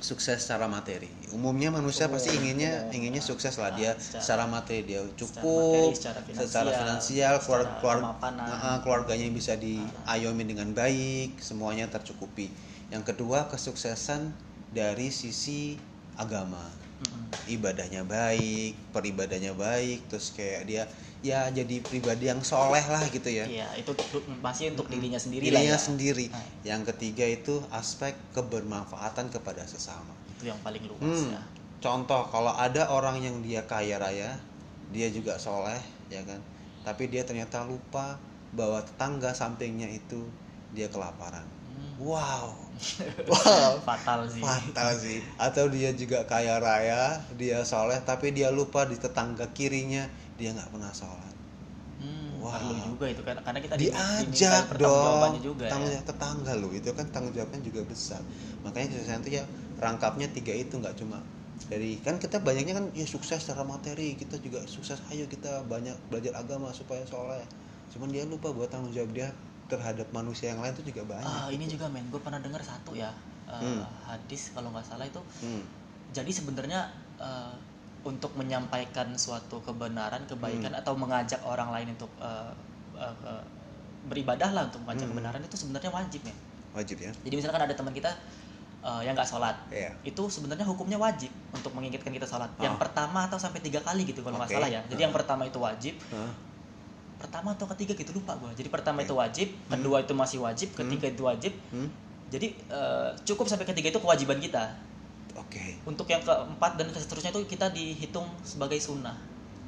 [0.00, 1.12] sukses secara materi.
[1.28, 4.80] Umumnya manusia Oh, pasti inginnya oh, inginnya ah, sukses lah ah, dia secara- secara materi
[4.88, 7.98] dia materi, cukup secara secara finansial, finansial keluar, secara keluar,
[8.48, 12.48] ah, keluarganya bisa diayomi dengan baik semuanya tercukupi
[12.90, 14.34] yang kedua kesuksesan
[14.70, 15.78] dari sisi
[16.18, 16.62] agama
[17.46, 20.82] ibadahnya baik peribadahnya baik terus kayak dia
[21.20, 23.92] ya jadi pribadi yang soleh lah gitu ya Iya, itu
[24.40, 25.86] masih untuk dirinya sendiri dirinya lah ya.
[25.88, 26.46] sendiri Nah.
[26.64, 31.32] yang ketiga itu aspek kebermanfaatan kepada sesama Itu yang paling luas Hmm.
[31.36, 31.42] ya.
[31.80, 34.36] Contoh kalau ada orang yang dia kaya raya,
[34.92, 35.80] dia juga soleh,
[36.12, 36.36] ya kan.
[36.84, 38.20] Tapi dia ternyata lupa
[38.52, 40.28] bahwa tetangga sampingnya itu
[40.76, 41.40] dia kelaparan.
[42.00, 42.56] Wow,
[43.30, 44.40] wow, Fatal sih.
[44.40, 45.20] fatal sih.
[45.36, 50.08] Atau dia juga kaya raya, dia soleh, tapi dia lupa di tetangga kirinya
[50.40, 51.34] dia nggak pernah sholat.
[52.00, 52.56] Hmm, Wow.
[52.56, 56.00] perlu juga itu kan karena kita Diajak pertanggungjawabannya dong, juga tanggung ya.
[56.00, 58.22] jawab tetangga lo itu kan tanggung jawabnya juga besar.
[58.64, 59.44] Makanya kesuksesan itu ya
[59.76, 61.20] rangkapnya tiga itu nggak cuma
[61.68, 65.94] dari kan kita banyaknya kan ya sukses secara materi kita juga sukses ayo kita banyak
[66.08, 67.44] belajar agama supaya soleh
[67.92, 69.28] cuman dia lupa buat tanggung jawab dia
[69.70, 72.92] terhadap manusia yang lain itu juga banyak Ah, ini juga men, gue pernah dengar satu
[72.92, 73.08] ya
[73.46, 73.82] eh, Hmm.
[74.04, 75.22] hadis kalau nggak salah itu.
[75.40, 75.62] Hmm,
[76.10, 77.54] Jadi sebenarnya eh,
[78.02, 80.80] untuk menyampaikan suatu kebenaran, kebaikan Hmm.
[80.80, 82.52] atau mengajak orang lain untuk eh,
[82.96, 83.42] eh,
[84.02, 85.14] beribadah lah untuk mengajak Hmm.
[85.14, 86.34] kebenaran itu sebenarnya wajib ya.
[86.70, 88.10] wajib ya Jadi misalkan ada teman kita
[88.80, 89.92] eh, yang nggak sholat, Iya.
[90.02, 92.48] itu sebenarnya hukumnya wajib untuk mengingatkan kita sholat.
[92.56, 92.80] Yang Ah.
[92.80, 94.80] pertama atau sampai tiga kali gitu kalau nggak salah ya.
[94.86, 95.04] Jadi Ah.
[95.04, 96.32] yang pertama itu wajib, Hah?
[97.20, 98.50] Pertama atau ketiga gitu lupa gue.
[98.56, 99.06] Jadi pertama Oke.
[99.06, 101.52] itu wajib, kedua itu masih wajib, ketiga itu wajib.
[101.68, 101.92] Hmm?
[102.26, 104.64] Jadi eh, cukup sampai ketiga itu kewajiban kita.
[105.32, 109.14] oke Untuk yang keempat dan seterusnya itu kita dihitung sebagai sunnah.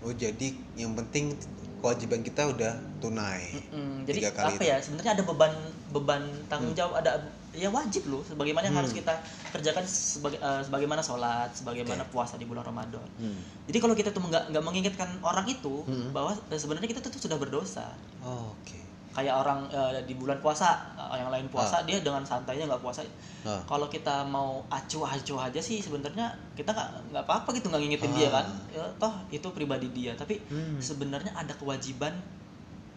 [0.01, 1.31] oh jadi yang penting
[1.79, 4.67] kewajiban kita udah tunai Mm, jadi Tiga kali apa itu.
[4.67, 5.53] ya sebenarnya ada beban
[5.91, 8.83] beban tanggung jawab ada ya wajib loh sebagaimana yang Hmm.
[8.83, 9.13] harus kita
[9.51, 12.11] kerjakan sebagai eh, sebagaimana sholat sebagaimana Oke.
[12.11, 13.37] puasa di bulan Ramadan Hmm.
[13.65, 16.11] jadi kalau kita tuh nggak nggak mengingatkan orang itu Hmm.
[16.11, 18.81] bahwa eh, sebenarnya kita tuh sudah berdosa Oh, oke
[19.13, 21.53] kayak orang eh, di bulan puasa eh, yang lain Ah.
[21.53, 23.05] puasa dia dengan santainya nggak puasa
[23.43, 23.61] Ah.
[23.63, 27.83] kalau kita mau acuh acuh aja sih sebenarnya kita nggak nggak apa apa gitu nggak
[27.83, 28.33] ngingetin dia Ah.
[28.35, 30.81] kan ya, toh itu pribadi dia tapi Hmm.
[30.81, 32.17] sebenarnya ada kewajiban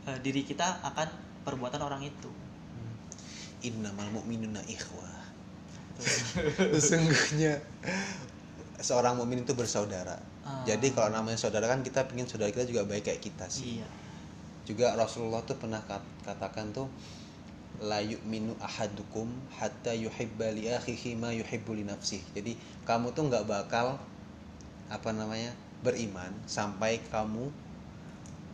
[0.06, 1.08] eh, diri kita akan
[1.44, 2.32] perbuatan orang itu
[3.66, 5.14] innamal mu'minuna ikhwah
[6.76, 7.60] sesungguhnya
[8.80, 10.62] seorang mukmin itu bersaudara Ah.
[10.62, 13.88] jadi kalau namanya saudara kan kita pengen saudara kita juga baik kayak kita sih iya
[14.62, 16.86] juga Rasulullah tuh pernah kat- katakan tuh
[17.82, 19.26] la yu'minu ahadukum
[19.58, 22.22] hatta yuhibba li akhihi ma yuhibbu li nafsih.
[22.32, 22.56] Jadi
[22.88, 23.98] kamu tuh nggak bakal
[24.88, 25.52] apa namanya
[25.84, 27.50] beriman sampai kamu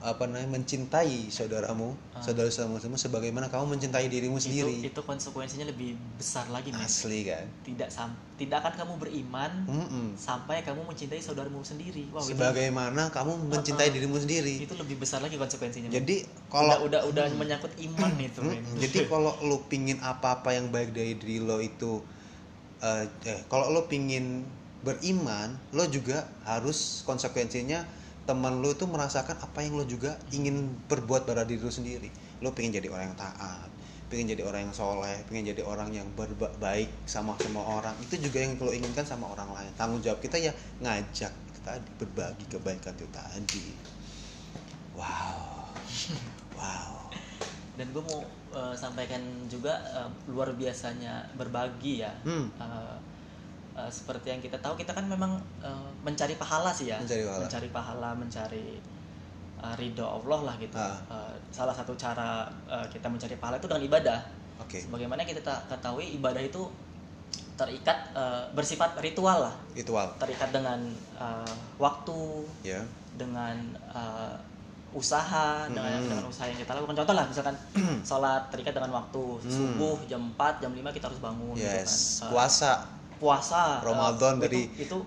[0.02, 2.20] apa namanya mencintai saudaramu, Ah.
[2.20, 4.74] saudara-saudaramu sebagaimana kamu mencintai dirimu itu sendiri.
[4.84, 7.46] itu konsekuensinya lebih besar lagi men Asli kan?
[7.62, 10.18] tidak sam tidak akan kamu beriman Mm-mm.
[10.18, 13.96] sampai kamu mencintai saudaramu sendiri wow itu- Sebagaimana kamu mencintai Ah, ah.
[13.96, 14.56] dirimu sendiri.
[14.60, 15.88] itu, lebih besar lagi konsekuensinya.
[15.88, 20.50] Jadi udah kalau udah udah menyangkut iman itu men Mm, Jadi kalau lo pingin apa-apa
[20.52, 22.02] yang baik dari diri lo itu,
[22.82, 24.42] eh, eh, kalau lo pingin
[24.82, 30.56] beriman, lo juga harus konsekuensinya teman lo itu merasakan apa yang lo juga ingin
[30.90, 32.10] perbuat pada diri lo sendiri.
[32.44, 33.70] Lo pingin jadi orang yang taat,
[34.10, 37.96] pingin jadi orang yang soleh, pingin jadi orang yang berbaik sama semua orang.
[38.02, 39.72] Itu juga yang lo inginkan sama orang lain.
[39.80, 43.68] Tanggung jawab kita ya ngajak itu tadi, berbagi kebaikan itu tadi.
[44.92, 45.72] Wow,
[46.60, 47.16] wow.
[47.80, 52.52] dan gue mau eh, sampaikan juga eh, luar biasanya berbagi ya Hmm.
[52.60, 52.96] Eh,
[53.82, 57.42] eh, seperti yang kita tahu kita kan memang eh, mencari pahala sih ya Mencari pahala.
[57.42, 58.66] mencari pahala mencari
[59.58, 60.98] eh, ridho Allah lah gitu Ah.
[61.08, 64.20] Eh, salah satu cara eh, kita mencari pahala itu dengan ibadah
[64.60, 66.62] Oke, sebagaimana kita ta- ketahui ibadah itu
[67.54, 70.08] terikat eh, bersifat ritual lah ritual.
[70.18, 70.80] terikat dengan
[71.16, 72.22] eh, waktu
[72.64, 72.82] Ya.
[73.12, 73.54] dengan
[73.88, 74.34] uh,
[74.92, 76.08] usaha dengan Hmm.
[76.10, 77.56] dengan usaha yang kita lakukan contoh lah misalkan
[78.04, 79.48] sholat terikat dengan waktu Hmm.
[79.48, 82.28] subuh jam 4 jam 5 kita harus bangun gitu Yes, kan.
[82.28, 82.72] Uh, puasa
[83.22, 84.98] puasa Ramadan itu- dari- itu,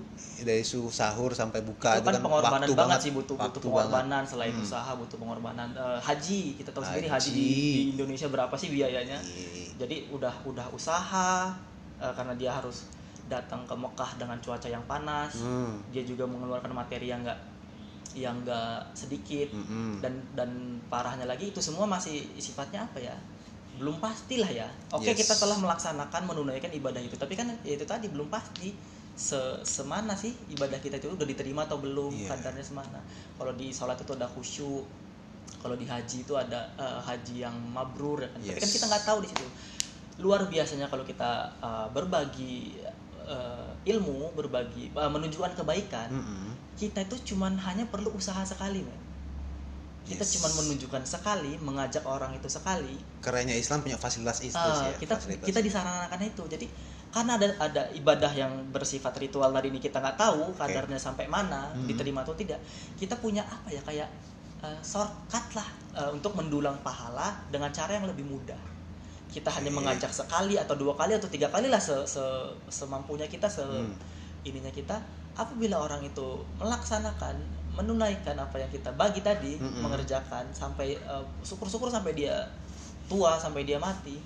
[0.40, 4.50] dari su sahur sampai buka itu kan pengorbanan waktu banget sih butuh butuh pengorbanan selain
[4.50, 4.62] Hmm.
[4.62, 7.34] usaha butuh pengorbanan Uh, haji kita tahu sendiri haji Haji.
[7.34, 9.74] di, di Indonesia berapa sih biayanya Iya.
[9.76, 11.50] jadi udah udah usaha
[11.96, 12.86] uh, karena dia harus
[13.24, 15.82] datang ke Mekah dengan cuaca yang panas Hmm.
[15.90, 17.40] dia juga mengeluarkan materi yang enggak
[18.14, 19.98] yang enggak sedikit Mm-mm.
[19.98, 20.50] dan dan
[20.86, 23.16] parahnya lagi itu semua masih sifatnya apa ya
[23.74, 25.16] belum pastilah ya oke Yes.
[25.16, 28.70] kita telah melaksanakan menunaikan ibadah itu tapi kan ya itu tadi belum pasti
[29.14, 32.30] se semana sih ibadah kita itu udah diterima atau belum Iya.
[32.30, 32.98] kadarnya semana
[33.32, 34.84] kalau di sholat itu ada khusyuk
[35.58, 38.74] kalau di haji itu ada eh, haji yang mabrur ya kan tapi kan Yes.
[38.74, 39.46] kita nggak tahu di situ
[40.16, 42.78] luar biasanya kalau kita eh, berbagi
[43.24, 46.50] eh, ilmu berbagi eh, menunjukkan kebaikan Mm-mm.
[46.74, 49.02] kita itu cuman hanya perlu usaha sekali men
[50.04, 50.36] kita Yes.
[50.36, 55.14] cuma menunjukkan sekali mengajak orang itu sekali kerennya Islam punya fasilitas itu sih ya, kita
[55.16, 55.44] fasilitas.
[55.44, 56.66] kita disarankan itu jadi
[57.08, 61.72] karena ada ada ibadah yang bersifat ritual tadi ini kita nggak tahu kadarnya sampai mana
[61.72, 61.86] Mhm.
[61.88, 62.60] diterima atau tidak
[62.94, 64.08] kita punya apa ya kayak
[64.60, 68.60] eh, shortcut lah eh, untuk mendulang pahala dengan cara yang lebih mudah
[69.28, 69.76] kita hanya Oke.
[69.78, 73.92] mengajak sekali atau dua kali atau tiga kali lah se- se- semampunya kita se Hmm.
[74.44, 75.00] ininya kita
[75.34, 77.34] apabila orang itu melaksanakan
[77.74, 79.82] menunaikan apa yang kita bagi tadi Mm-mm.
[79.82, 82.46] mengerjakan sampai eh, syukur-syukur sampai dia
[83.10, 84.16] tua sampai dia mati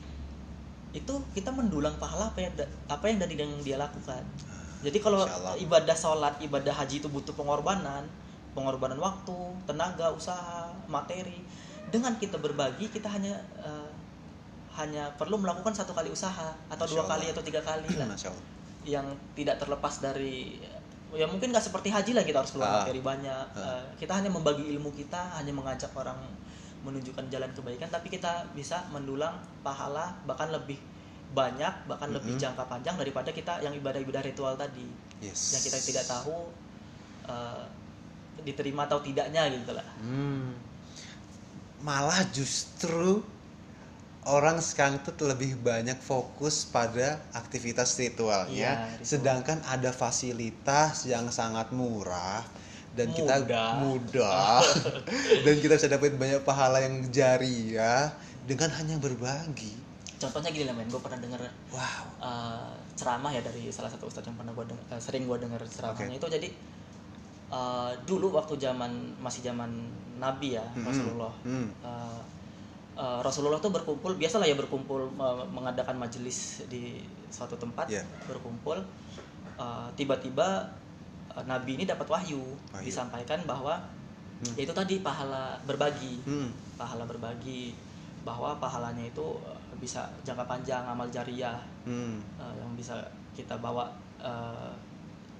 [0.94, 2.52] itu kita mendulang pahala apa yang
[2.88, 4.24] apa yang dari yang dia lakukan.
[4.78, 5.26] Jadi kalau
[5.58, 8.06] ibadah sholat ibadah haji itu butuh pengorbanan
[8.56, 9.36] pengorbanan waktu
[9.68, 11.44] tenaga usaha materi.
[11.88, 13.90] Dengan kita berbagi kita hanya eh,
[14.78, 17.12] hanya perlu melakukan satu kali usaha atau Masya dua Allah.
[17.18, 18.08] kali atau tiga kali lah.
[18.86, 19.06] Yang
[19.36, 20.62] tidak terlepas dari
[21.10, 22.76] ya mungkin nggak seperti haji lah kita harus keluar Ah.
[22.82, 23.80] materi banyak Ah.
[23.80, 26.20] Eh, kita hanya membagi ilmu kita hanya mengajak orang
[26.78, 30.78] menunjukkan jalan kebaikan tapi kita bisa mendulang pahala bahkan lebih
[31.28, 32.40] banyak bahkan lebih Mhm.
[32.40, 34.86] jangka panjang daripada kita yang ibadah-ibadah ritual tadi
[35.18, 35.52] Yes.
[35.52, 36.48] yang kita tidak tahu
[37.24, 37.64] eh,
[38.40, 40.56] diterima atau tidaknya gitu lah Hmm.
[41.78, 43.20] Malah justru
[44.28, 49.08] orang sekarang itu lebih banyak fokus pada aktivitas ritualnya, Iya, ritual.
[49.08, 52.44] sedangkan ada fasilitas yang sangat murah
[52.92, 53.40] dan kita
[53.78, 54.60] Mudah.
[55.44, 58.12] dan kita bisa dapat banyak pahala yang jariah
[58.44, 59.74] dengan hanya berbagi.
[60.18, 61.38] contohnya gini lah men gue pernah denger
[61.70, 62.04] Wow.
[62.18, 64.66] eh, ceramah ya dari salah satu ustadz yang pernah gue
[64.98, 66.48] sering gue dengar ceramahnya itu jadi
[67.48, 69.70] eh, dulu waktu zaman masih zaman
[70.18, 70.84] Nabi ya Mm-mm.
[70.84, 71.70] Rasulullah Hmm.
[71.80, 72.20] Eh,
[72.98, 76.98] eh, Rasulullah tuh berkumpul biasalah ya berkumpul eh, mengadakan majelis di
[77.30, 78.02] suatu tempat Iya.
[78.26, 78.82] berkumpul
[79.58, 80.62] Eh, tiba-tiba
[81.32, 82.38] eh, Nabi ini dapat wahyu,
[82.70, 82.84] Wahyu.
[82.84, 83.74] disampaikan bahwa
[84.38, 84.54] Hmm.
[84.54, 86.54] yaitu tadi pahala berbagi Hmm.
[86.78, 87.74] pahala berbagi
[88.22, 89.34] bahwa pahalanya itu
[89.82, 92.22] bisa jangka panjang amal jariah Hmm.
[92.38, 92.94] eh, yang bisa
[93.34, 93.90] kita bawa
[94.22, 94.70] eh,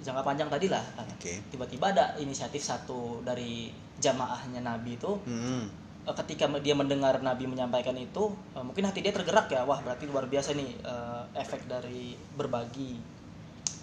[0.03, 1.39] jangka panjang tadi lah Oke.
[1.47, 5.71] tiba-tiba ada inisiatif satu dari jamaahnya Nabi itu Hmm.
[6.09, 10.09] Eh, ketika dia mendengar Nabi menyampaikan itu eh, mungkin hati dia tergerak ya wah berarti
[10.09, 13.21] luar biasa nih eh, efek dari berbagi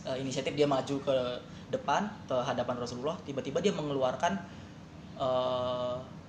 [0.05, 1.17] inisiatif dia maju ke
[1.73, 4.37] depan ke hadapan Rasulullah tiba-tiba dia mengeluarkan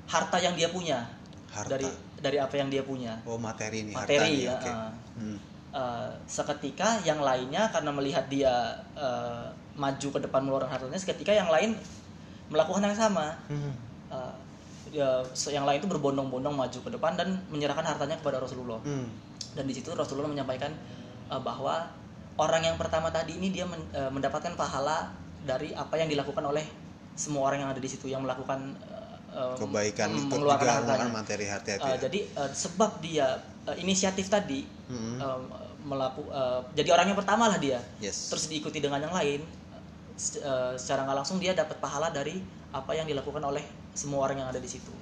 [0.06, 1.04] harta yang dia punya
[1.52, 1.76] Harta.
[1.76, 1.84] dari
[2.16, 4.64] dari apa yang dia punya Oh materi nih materi hartanya.
[4.64, 4.90] ya eh.
[5.20, 5.38] Hmm.
[5.76, 11.52] Eh, seketika yang lainnya karena melihat dia eh, maju ke depan mengeluarkan hartanya seketika yang
[11.52, 11.76] lain
[12.48, 13.76] melakukan yang sama Hmm.
[14.88, 15.18] Ya,
[15.48, 19.10] yang lain itu berbondong-bondong maju ke depan dan menyerahkan hartanya kepada Rasulullah Hmm.
[19.52, 20.70] dan di situ Rasulullah menyampaikan
[21.26, 21.90] eh, bahwa
[22.36, 25.10] orang yang pertama tadi ini dia men- eh, mendapatkan pahala
[25.42, 26.62] dari apa yang dilakukan oleh
[27.14, 28.78] semua orang yang ada di situ yang melakukan
[29.28, 31.10] eh, Kebaikan mengeluarkan juga hartanya.
[31.10, 31.82] materi hati-hati.
[31.84, 31.96] Ya.
[31.98, 33.26] jadi eh, sebab dia
[33.64, 35.18] eh, inisiatif tadi Hmm.
[35.18, 35.40] eh,
[35.82, 38.30] melaku eh, jadi orang yang pertama lah dia Yes.
[38.30, 39.42] terus diikuti dengan yang lain
[40.38, 42.38] eh, secara nggak langsung dia dapat pahala dari
[42.70, 44.92] apa yang dilakukan oleh semua orang yang ada di situ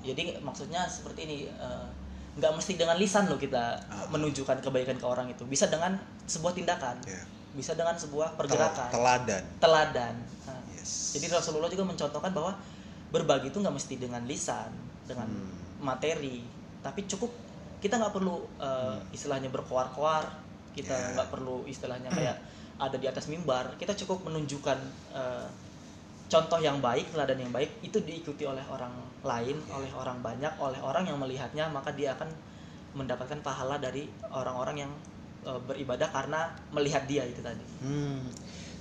[0.00, 1.86] jadi maksudnya seperti ini eh,
[2.30, 4.06] nggak mesti dengan lisan loh kita Ah.
[4.08, 7.20] menunjukkan kebaikan ke orang itu bisa dengan sebuah tindakan Ya.
[7.52, 9.42] bisa dengan sebuah Tel- pergerakan teladan.
[9.60, 10.14] teladan
[10.46, 11.12] Nah, Yes.
[11.12, 12.56] jadi Rasulullah juga mencontohkan bahwa
[13.10, 14.70] berbagi itu nggak mesti dengan lisan
[15.04, 15.84] dengan Hmm.
[15.84, 16.46] materi
[16.80, 17.28] tapi cukup
[17.80, 20.24] kita nggak perlu uh, istilahnya berkoar-koar
[20.72, 21.12] kita Ya.
[21.12, 22.36] nggak perlu istilahnya kayak
[22.80, 24.78] ada di atas mimbar kita cukup menunjukkan
[25.12, 25.44] uh,
[26.30, 28.94] contoh yang baik teladan yang baik itu diikuti oleh orang
[29.26, 32.30] lain oleh orang banyak oleh orang yang melihatnya maka dia akan
[32.94, 34.92] mendapatkan pahala dari orang-orang yang
[35.42, 37.62] uh, beribadah karena melihat dia itu tadi.
[37.82, 38.22] Hmm,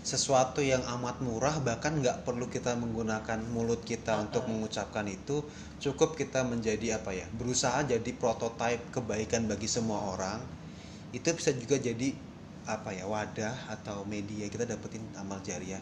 [0.02, 5.46] sesuatu yang amat murah bahkan nggak perlu kita menggunakan mulut kita Ah, untuk mengucapkan itu
[5.78, 10.42] cukup kita menjadi apa ya berusaha jadi prototipe kebaikan bagi semua orang.
[11.14, 12.14] Itu bisa juga jadi
[12.70, 15.82] apa ya wadah atau media kita dapetin amal jariah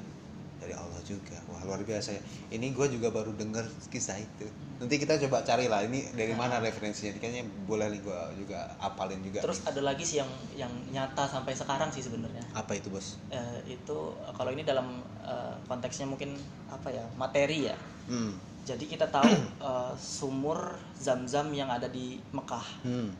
[0.57, 1.37] dari Allah juga.
[1.47, 2.21] Wah luar biasa ya.
[2.51, 4.45] Ini gue juga baru dengar kisah itu.
[4.77, 7.17] Nanti kita coba cari lah ini dari mana referensinya.
[7.17, 9.69] Ini kayaknya boleh nih gue juga apalin juga terus nih.
[9.73, 12.43] ada lagi sih yang yang nyata sampai sekarang sih sebenarnya.
[12.57, 13.21] Apa itu bos?
[13.29, 13.97] Eh, itu
[14.33, 16.35] kalau ini dalam eh, konteksnya mungkin
[16.69, 17.77] apa ya materi ya.
[18.07, 18.31] Hmm.
[18.67, 19.27] jadi kita tahu
[19.63, 22.67] eh, sumur zam-zam yang ada di Mekah.
[22.83, 23.11] Hmm.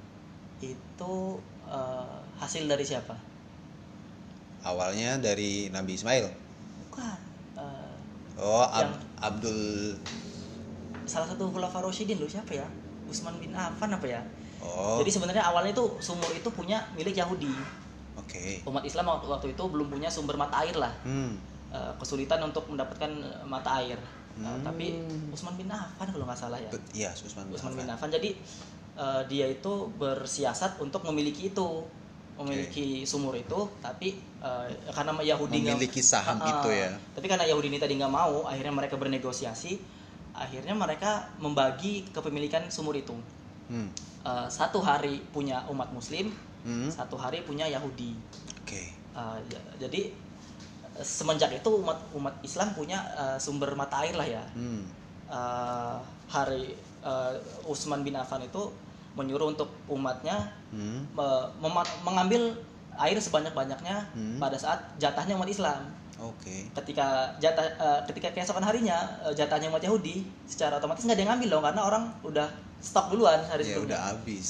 [0.57, 1.37] itu
[1.69, 3.13] eh, hasil dari siapa?
[4.65, 6.25] Awalnya dari Nabi Ismail.
[6.89, 7.26] Bukan
[8.37, 9.59] Oh, Ab- Yang- Abdul.
[11.03, 12.67] salah satu khulafa Rasyidin loh siapa ya?
[13.07, 14.19] Utsman bin Affan apa ya?
[14.59, 17.49] Oh, jadi sebenarnya awalnya itu sumur itu punya milik Yahudi.
[18.17, 18.59] Oke.
[18.65, 20.91] umat Islam waktu, waktu itu belum punya sumber mata air lah.
[21.01, 23.99] Hmm, Eh, kesulitan untuk mendapatkan eh, mata air.
[24.37, 25.31] Uh, tapi Hmm.
[25.31, 26.69] Utsman bin Affan kalau nggak salah ya.
[26.93, 28.07] Iya, Usman bin Utsman bin Affan.
[28.07, 28.09] Affan.
[28.13, 28.29] Jadi
[28.95, 31.67] uh, dia itu bersiasat untuk memiliki itu
[32.37, 36.93] memiliki sumur itu tapi uh, karena Yahudi Memiliki saham Ah, itu ya.
[37.11, 39.77] tapi karena Yahudi ini tadi nggak mau akhirnya mereka bernegosiasi
[40.31, 43.17] akhirnya mereka membagi kepemilikan sumur itu
[43.67, 43.91] Hmm.
[44.23, 46.31] Uh, satu hari punya umat Muslim
[46.63, 46.87] Hmm.
[46.87, 48.15] satu hari punya Yahudi
[48.57, 48.91] Oke.
[49.11, 50.01] Uh, j- jadi
[50.93, 54.87] uh, semenjak itu umat umat Islam punya uh, sumber mata air lah ya Hmm.
[55.27, 56.71] Uh, hari
[57.01, 57.35] uh,
[57.65, 58.71] Utsman bin Affan itu
[59.17, 61.09] menyuruh untuk umatnya Hmm.
[62.03, 62.53] mengambil
[62.95, 64.37] air sebanyak-banyaknya Hmm.
[64.37, 65.81] pada saat jatahnya umat Islam
[66.17, 66.69] Oke.
[66.73, 71.31] ketika jatah eh, ketika keesokan harinya eh, jatahnya umat Yahudi secara otomatis nggak ada yang
[71.33, 72.47] ngambil dong karena orang udah
[72.77, 73.89] stok duluan hari Ya sebelumnya.
[73.89, 74.49] udah habis.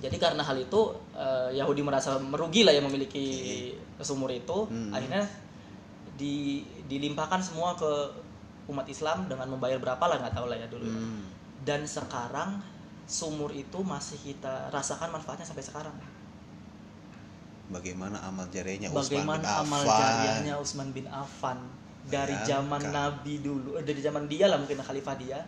[0.00, 0.80] Jadi karena hal itu
[1.16, 4.92] eh, Yahudi merasa merugi lah yang memiliki sumur itu, Hmm.
[4.92, 5.24] akhirnya
[6.14, 7.90] di, dilimpahkan semua ke
[8.64, 10.86] umat Islam dengan membayar berapa lah nggak tahu lah ya dulu.
[10.86, 11.24] Hmm.
[11.64, 12.60] Dan sekarang
[13.04, 15.96] sumur itu masih kita rasakan manfaatnya sampai sekarang.
[17.64, 19.96] Bagaimana amal jariahnya Utsman bin Bagaimana amal Affan?
[19.96, 21.58] jariahnya Utsman bin Affan
[22.04, 22.48] dari Bayangkan.
[22.68, 25.40] zaman Nabi dulu, eh, dari zaman dia lah mungkin khalifah dia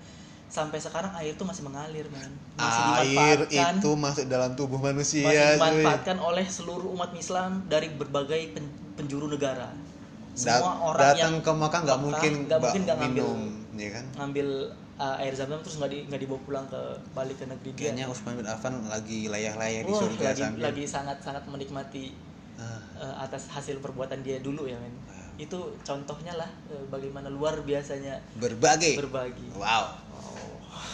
[0.47, 2.83] sampai sekarang air itu masih mengalir man masih
[3.19, 5.27] Air itu masuk dalam tubuh manusia.
[5.27, 5.53] masih cuy.
[5.59, 9.75] dimanfaatkan oleh seluruh umat Islam dari berbagai pen- penjuru negara
[10.33, 13.41] Dat- semua orang datang yang ke Makkah nggak Mekah mungkin nggak mungkin nggak ngambil minum,
[13.75, 14.05] ya kan?
[14.17, 14.49] ngambil
[14.99, 16.81] uh, air zam-zam terus nggak di, nggak dibawa pulang ke
[17.13, 20.85] balik ke negeri dia Kayaknya Utsman bin Affan lagi layah-layah di surga lagi sambil lagi
[20.85, 22.27] sangat sangat menikmati
[22.57, 25.37] Ah, uh, atas hasil perbuatan dia dulu ya men Wow.
[25.37, 28.97] itu contohnya lah uh, bagaimana luar biasanya berbagi.
[28.97, 29.93] berbagi Wow.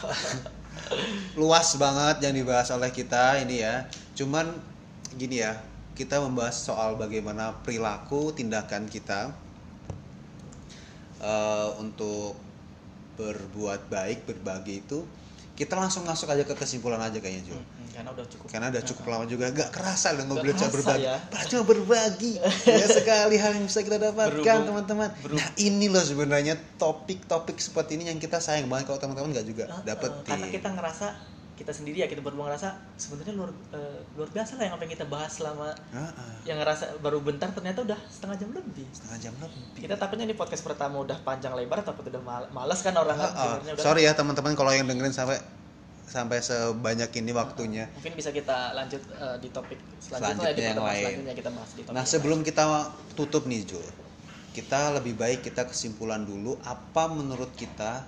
[1.40, 3.86] Luas banget yang dibahas oleh kita ini ya.
[4.18, 4.50] Cuman
[5.16, 5.54] gini ya,
[5.94, 9.32] kita membahas soal bagaimana perilaku tindakan kita
[11.20, 12.36] eh, untuk
[13.18, 15.04] berbuat baik, berbagi itu
[15.52, 17.60] kita langsung masuk aja ke kesimpulan aja kayaknya Jul.
[17.60, 21.04] Hmm, karena udah cukup Karena udah cukup lama juga gak kerasa loh ngobrol soal berbagi.
[21.04, 21.16] ya.
[21.52, 22.32] Cuma berbagi.
[22.64, 25.08] ya sekali hal yang bisa kita dapatkan teman-teman.
[25.28, 29.64] Nah ini loh sebenarnya topik-topik seperti ini yang kita sayang banget kalau teman-teman nggak juga
[29.68, 30.24] uh, dapetin.
[30.24, 31.06] karena kita ngerasa
[31.52, 34.92] kita sendiri ya kita berdua ngerasa sebenarnya luar uh, luar biasa lah yang apa yang
[34.96, 36.34] kita bahas selama Ah, ah.
[36.48, 39.84] yang ngerasa baru bentar ternyata udah setengah jam lebih setengah jam lebih.
[39.84, 43.30] kita takutnya di podcast pertama udah panjang lebar takut udah mal malas kan orang ah.
[43.60, 45.38] dengernya udah Sorry ya teman-teman kalau yang dengerin sampai
[46.02, 47.88] sampai sebanyak ini waktunya.
[47.96, 51.04] mungkin bisa kita lanjut uh, di topik Selanjutnya selanjutnya, yang lain.
[51.08, 52.62] selanjutnya kita bahas di topik Nah sebelum kita
[53.16, 53.86] tutup nih Jul,
[54.52, 58.04] kita lebih baik kita kesimpulan dulu apa menurut kita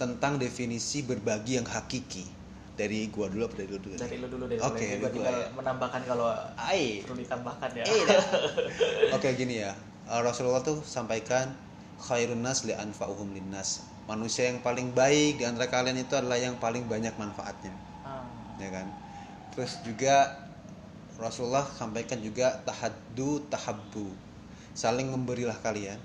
[0.00, 2.35] tentang definisi berbagi yang hakiki
[2.76, 3.96] dari gua dulu apa dari lu dulu?
[3.96, 5.48] dari lu dulu deh Oke, gue gua tinggal ya.
[5.56, 6.28] menambahkan kalau
[6.60, 7.00] Ai.
[7.02, 8.04] perlu ditambahkan ya Eh.
[9.16, 9.72] Oke gini ya,
[10.06, 11.56] uh, Rasulullah tuh sampaikan
[11.96, 13.80] khairun nas li anfa'uhum linnas.
[14.04, 17.72] Manusia yang paling baik di antara kalian itu adalah yang paling banyak manfaatnya,
[18.04, 18.22] Ah,
[18.60, 18.86] ya kan?
[19.56, 20.36] Terus juga
[21.16, 24.06] Rasulullah sampaikan juga tahaddu tahabbu.
[24.76, 25.96] Saling memberilah kalian,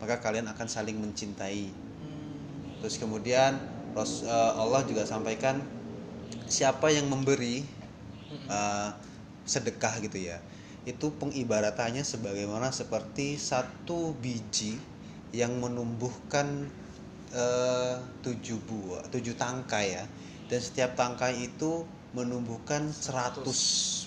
[0.00, 1.68] maka kalian akan saling mencintai.
[1.68, 3.60] hmm, Terus kemudian
[3.94, 5.60] uh, Allah juga sampaikan
[6.48, 7.64] siapa yang memberi
[8.50, 8.90] uh,
[9.44, 10.38] sedekah gitu ya.
[10.84, 14.76] Itu pengibaratannya sebagaimana seperti satu biji
[15.32, 16.68] yang menumbuhkan
[17.32, 20.04] uh, tujuh buah tujuh tangkai ya.
[20.48, 23.42] Dan setiap tangkai itu menumbuhkan 100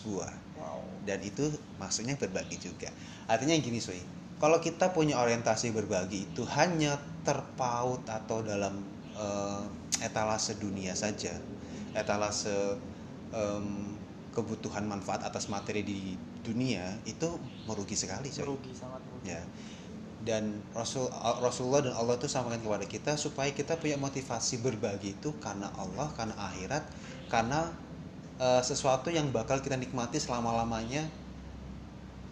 [0.06, 0.34] buah.
[0.62, 0.86] Wow.
[1.04, 1.50] Dan itu
[1.82, 2.94] maksudnya berbagi juga.
[3.26, 8.86] Artinya gini Sui kalau kita punya orientasi berbagi itu hanya terpaut atau dalam
[9.18, 9.62] eh,
[10.06, 11.34] etalase dunia saja
[11.96, 12.76] etalase
[13.32, 13.98] em,
[14.38, 16.14] kebutuhan manfaat atas materi di
[16.46, 17.26] dunia itu
[17.66, 18.46] merugi sekali Sui.
[18.46, 19.34] merugi sangat merugi.
[19.34, 19.42] Ya.
[20.22, 21.08] Dan Rasul
[21.42, 26.12] Rasulullah dan Allah itu sampaikan kepada kita supaya kita punya motivasi berbagi itu karena Allah
[26.14, 26.84] karena akhirat
[27.32, 27.72] karena
[28.38, 31.08] eh, sesuatu yang bakal kita nikmati selama lamanya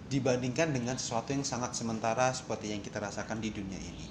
[0.05, 4.05] dibandingkan dengan sesuatu yang sangat sementara seperti yang kita rasakan di dunia ini.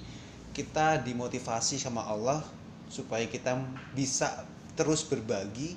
[0.51, 2.43] Kita dimotivasi sama Allah
[2.91, 3.55] supaya kita
[3.95, 4.43] bisa
[4.75, 5.75] terus berbagi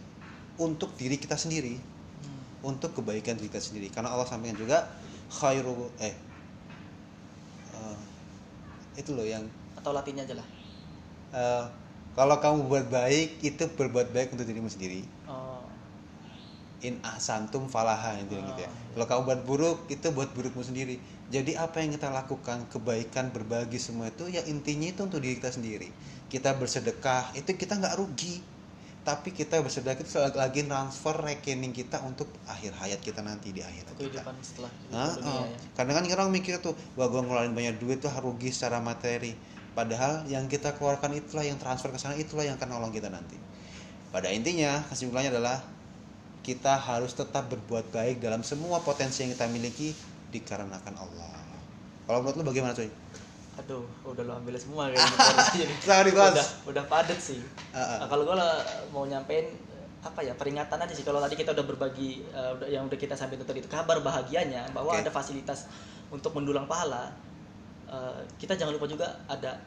[0.59, 1.79] untuk diri kita sendiri.
[2.19, 2.75] Hmm.
[2.75, 3.87] untuk kebaikan diri kita sendiri.
[3.95, 4.91] Karena Allah sampaikan juga
[5.31, 6.15] khairu eh
[7.79, 7.99] eh,
[8.99, 9.47] itu loh yang
[9.79, 10.47] atau latinnya aja lah.
[11.31, 11.65] Eh,
[12.19, 15.07] kalau kamu buat baik itu berbuat baik untuk dirimu sendiri.
[15.31, 15.63] Oh,
[16.83, 18.71] in ahsantum falaha yang bilang gitu ya.
[18.71, 18.75] Ah.
[18.95, 20.99] kalau kamu buat buruk itu buat burukmu sendiri.
[21.29, 25.55] Jadi apa yang kita lakukan kebaikan berbagi semua itu ya intinya itu untuk diri kita
[25.55, 25.91] sendiri.
[26.27, 28.58] Kita bersedekah itu kita nggak rugi
[29.09, 33.97] tapi kita bersedekah itu lagi transfer rekening kita untuk akhir hayat kita nanti di akhirat
[33.97, 35.49] kita setelah Ah, dunia ah.
[35.49, 39.33] ya Kadang kan orang mikir tuh, wah gue ngeluarin banyak duit tuh rugi secara materi.
[39.73, 43.39] padahal yang kita keluarkan itulah yang transfer ke sana itulah yang akan nolong kita nanti
[44.11, 45.63] pada intinya kesimpulannya adalah
[46.43, 49.95] kita harus tetap berbuat baik dalam semua potensi yang kita miliki
[50.35, 51.39] dikarenakan Allah
[52.09, 52.89] kalau menurut lu bagaimana cuy?
[53.59, 55.67] Aduh udah lo ambil semua kayaknya
[56.05, 56.33] dibahas.
[56.33, 57.99] udah udah padat sih Ah, ah.
[57.99, 58.37] Nah, kalau gue
[58.89, 59.51] mau nyampein
[59.99, 62.23] apa ya peringatan aja sih kalau tadi kita udah berbagi
[62.55, 65.03] udah- yang udah kita sampaikan tadi itu kabar bahagianya bahwa Oke.
[65.03, 65.67] ada fasilitas
[66.09, 67.11] untuk mendulang pahala
[67.85, 69.59] eh, kita jangan lupa juga ada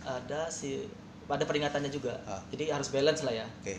[0.00, 0.86] ada si
[1.26, 2.38] ada peringatannya juga Ah.
[2.48, 3.74] jadi harus balance lah ya oke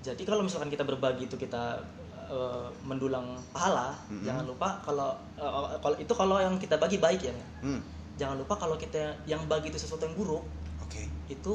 [0.00, 1.82] jadi kalau misalkan kita berbagi itu kita
[2.24, 4.22] eh, mendulang pahala Mm-mm.
[4.22, 7.80] jangan lupa kalau eh, kalau itu kalau yang kita bagi baik ya hmm.
[8.14, 10.44] Jangan lupa kalau kita yang bagi itu sesuatu yang buruk
[10.82, 11.02] oke.
[11.26, 11.52] itu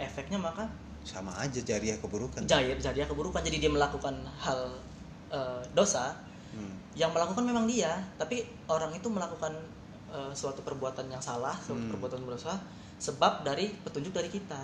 [0.00, 0.64] efeknya maka
[1.00, 2.44] sama aja jariah keburukan.
[2.44, 3.40] jahit jadi keburukan.
[3.40, 4.68] Jadi dia melakukan hal
[5.32, 6.12] eh, dosa.
[6.50, 6.74] Hmm.
[6.98, 9.54] yang melakukan memang dia tapi orang itu melakukan
[10.10, 11.94] eh, suatu perbuatan yang salah suatu Hmm.
[11.94, 12.58] perbuatan berdosa
[12.98, 14.58] sebab dari petunjuk dari kita.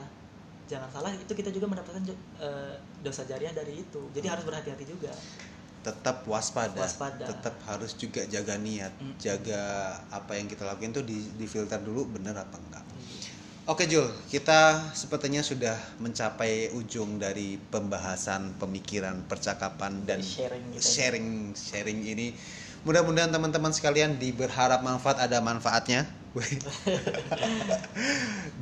[0.66, 2.02] Jangan salah itu kita juga mendapatkan
[2.42, 2.74] eh,
[3.06, 4.02] dosa jariah dari itu.
[4.10, 5.14] Jadi harus berhati-hati juga
[5.86, 7.30] tetap waspada, Waspada.
[7.30, 9.14] tetap harus juga jaga niat, Mm.
[9.22, 9.62] jaga
[10.10, 12.82] apa yang kita lakuin tuh di, difilter dulu bener apa enggak.
[13.66, 20.78] Oke Jul, kita sepertinya sudah mencapai ujung dari pembahasan, pemikiran, percakapan dan sharing ini.
[20.78, 22.28] sharing sharing ini.
[22.86, 26.06] Mudah-mudahan teman-teman sekalian di berharap manfaat ada manfaatnya.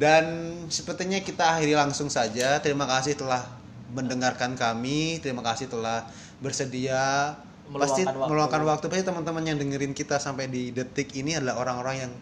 [0.03, 0.25] Dan
[0.73, 2.57] sepertinya kita akhiri langsung saja.
[2.65, 3.45] Terima kasih telah
[3.93, 5.21] mendengarkan kami.
[5.21, 6.07] Terima kasih telah
[6.45, 7.33] bersedia
[7.73, 8.29] pasti Meluangkan waktu.
[8.29, 8.85] meluangkan waktu.
[8.93, 12.13] Pasti teman-teman yang dengerin kita sampai di detik ini adalah orang-orang yang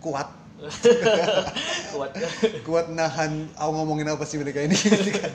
[0.00, 0.24] kuat
[1.92, 2.10] kuat
[2.64, 4.72] kuat nahan aku ngomongin apa sih mereka ini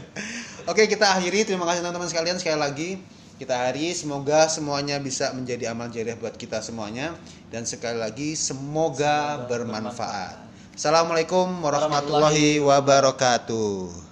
[0.70, 2.90] oke kita akhiri terima kasih teman-teman sekalian sekali lagi
[3.38, 7.14] kita akhiri semoga semuanya bisa menjadi amal jariah buat kita semuanya
[7.54, 10.36] dan sekali lagi semoga, Semoga bermanfaat.
[10.42, 10.74] bermanfaat.
[10.74, 14.11] Assalamualaikum warahmatullahi wabarakatuh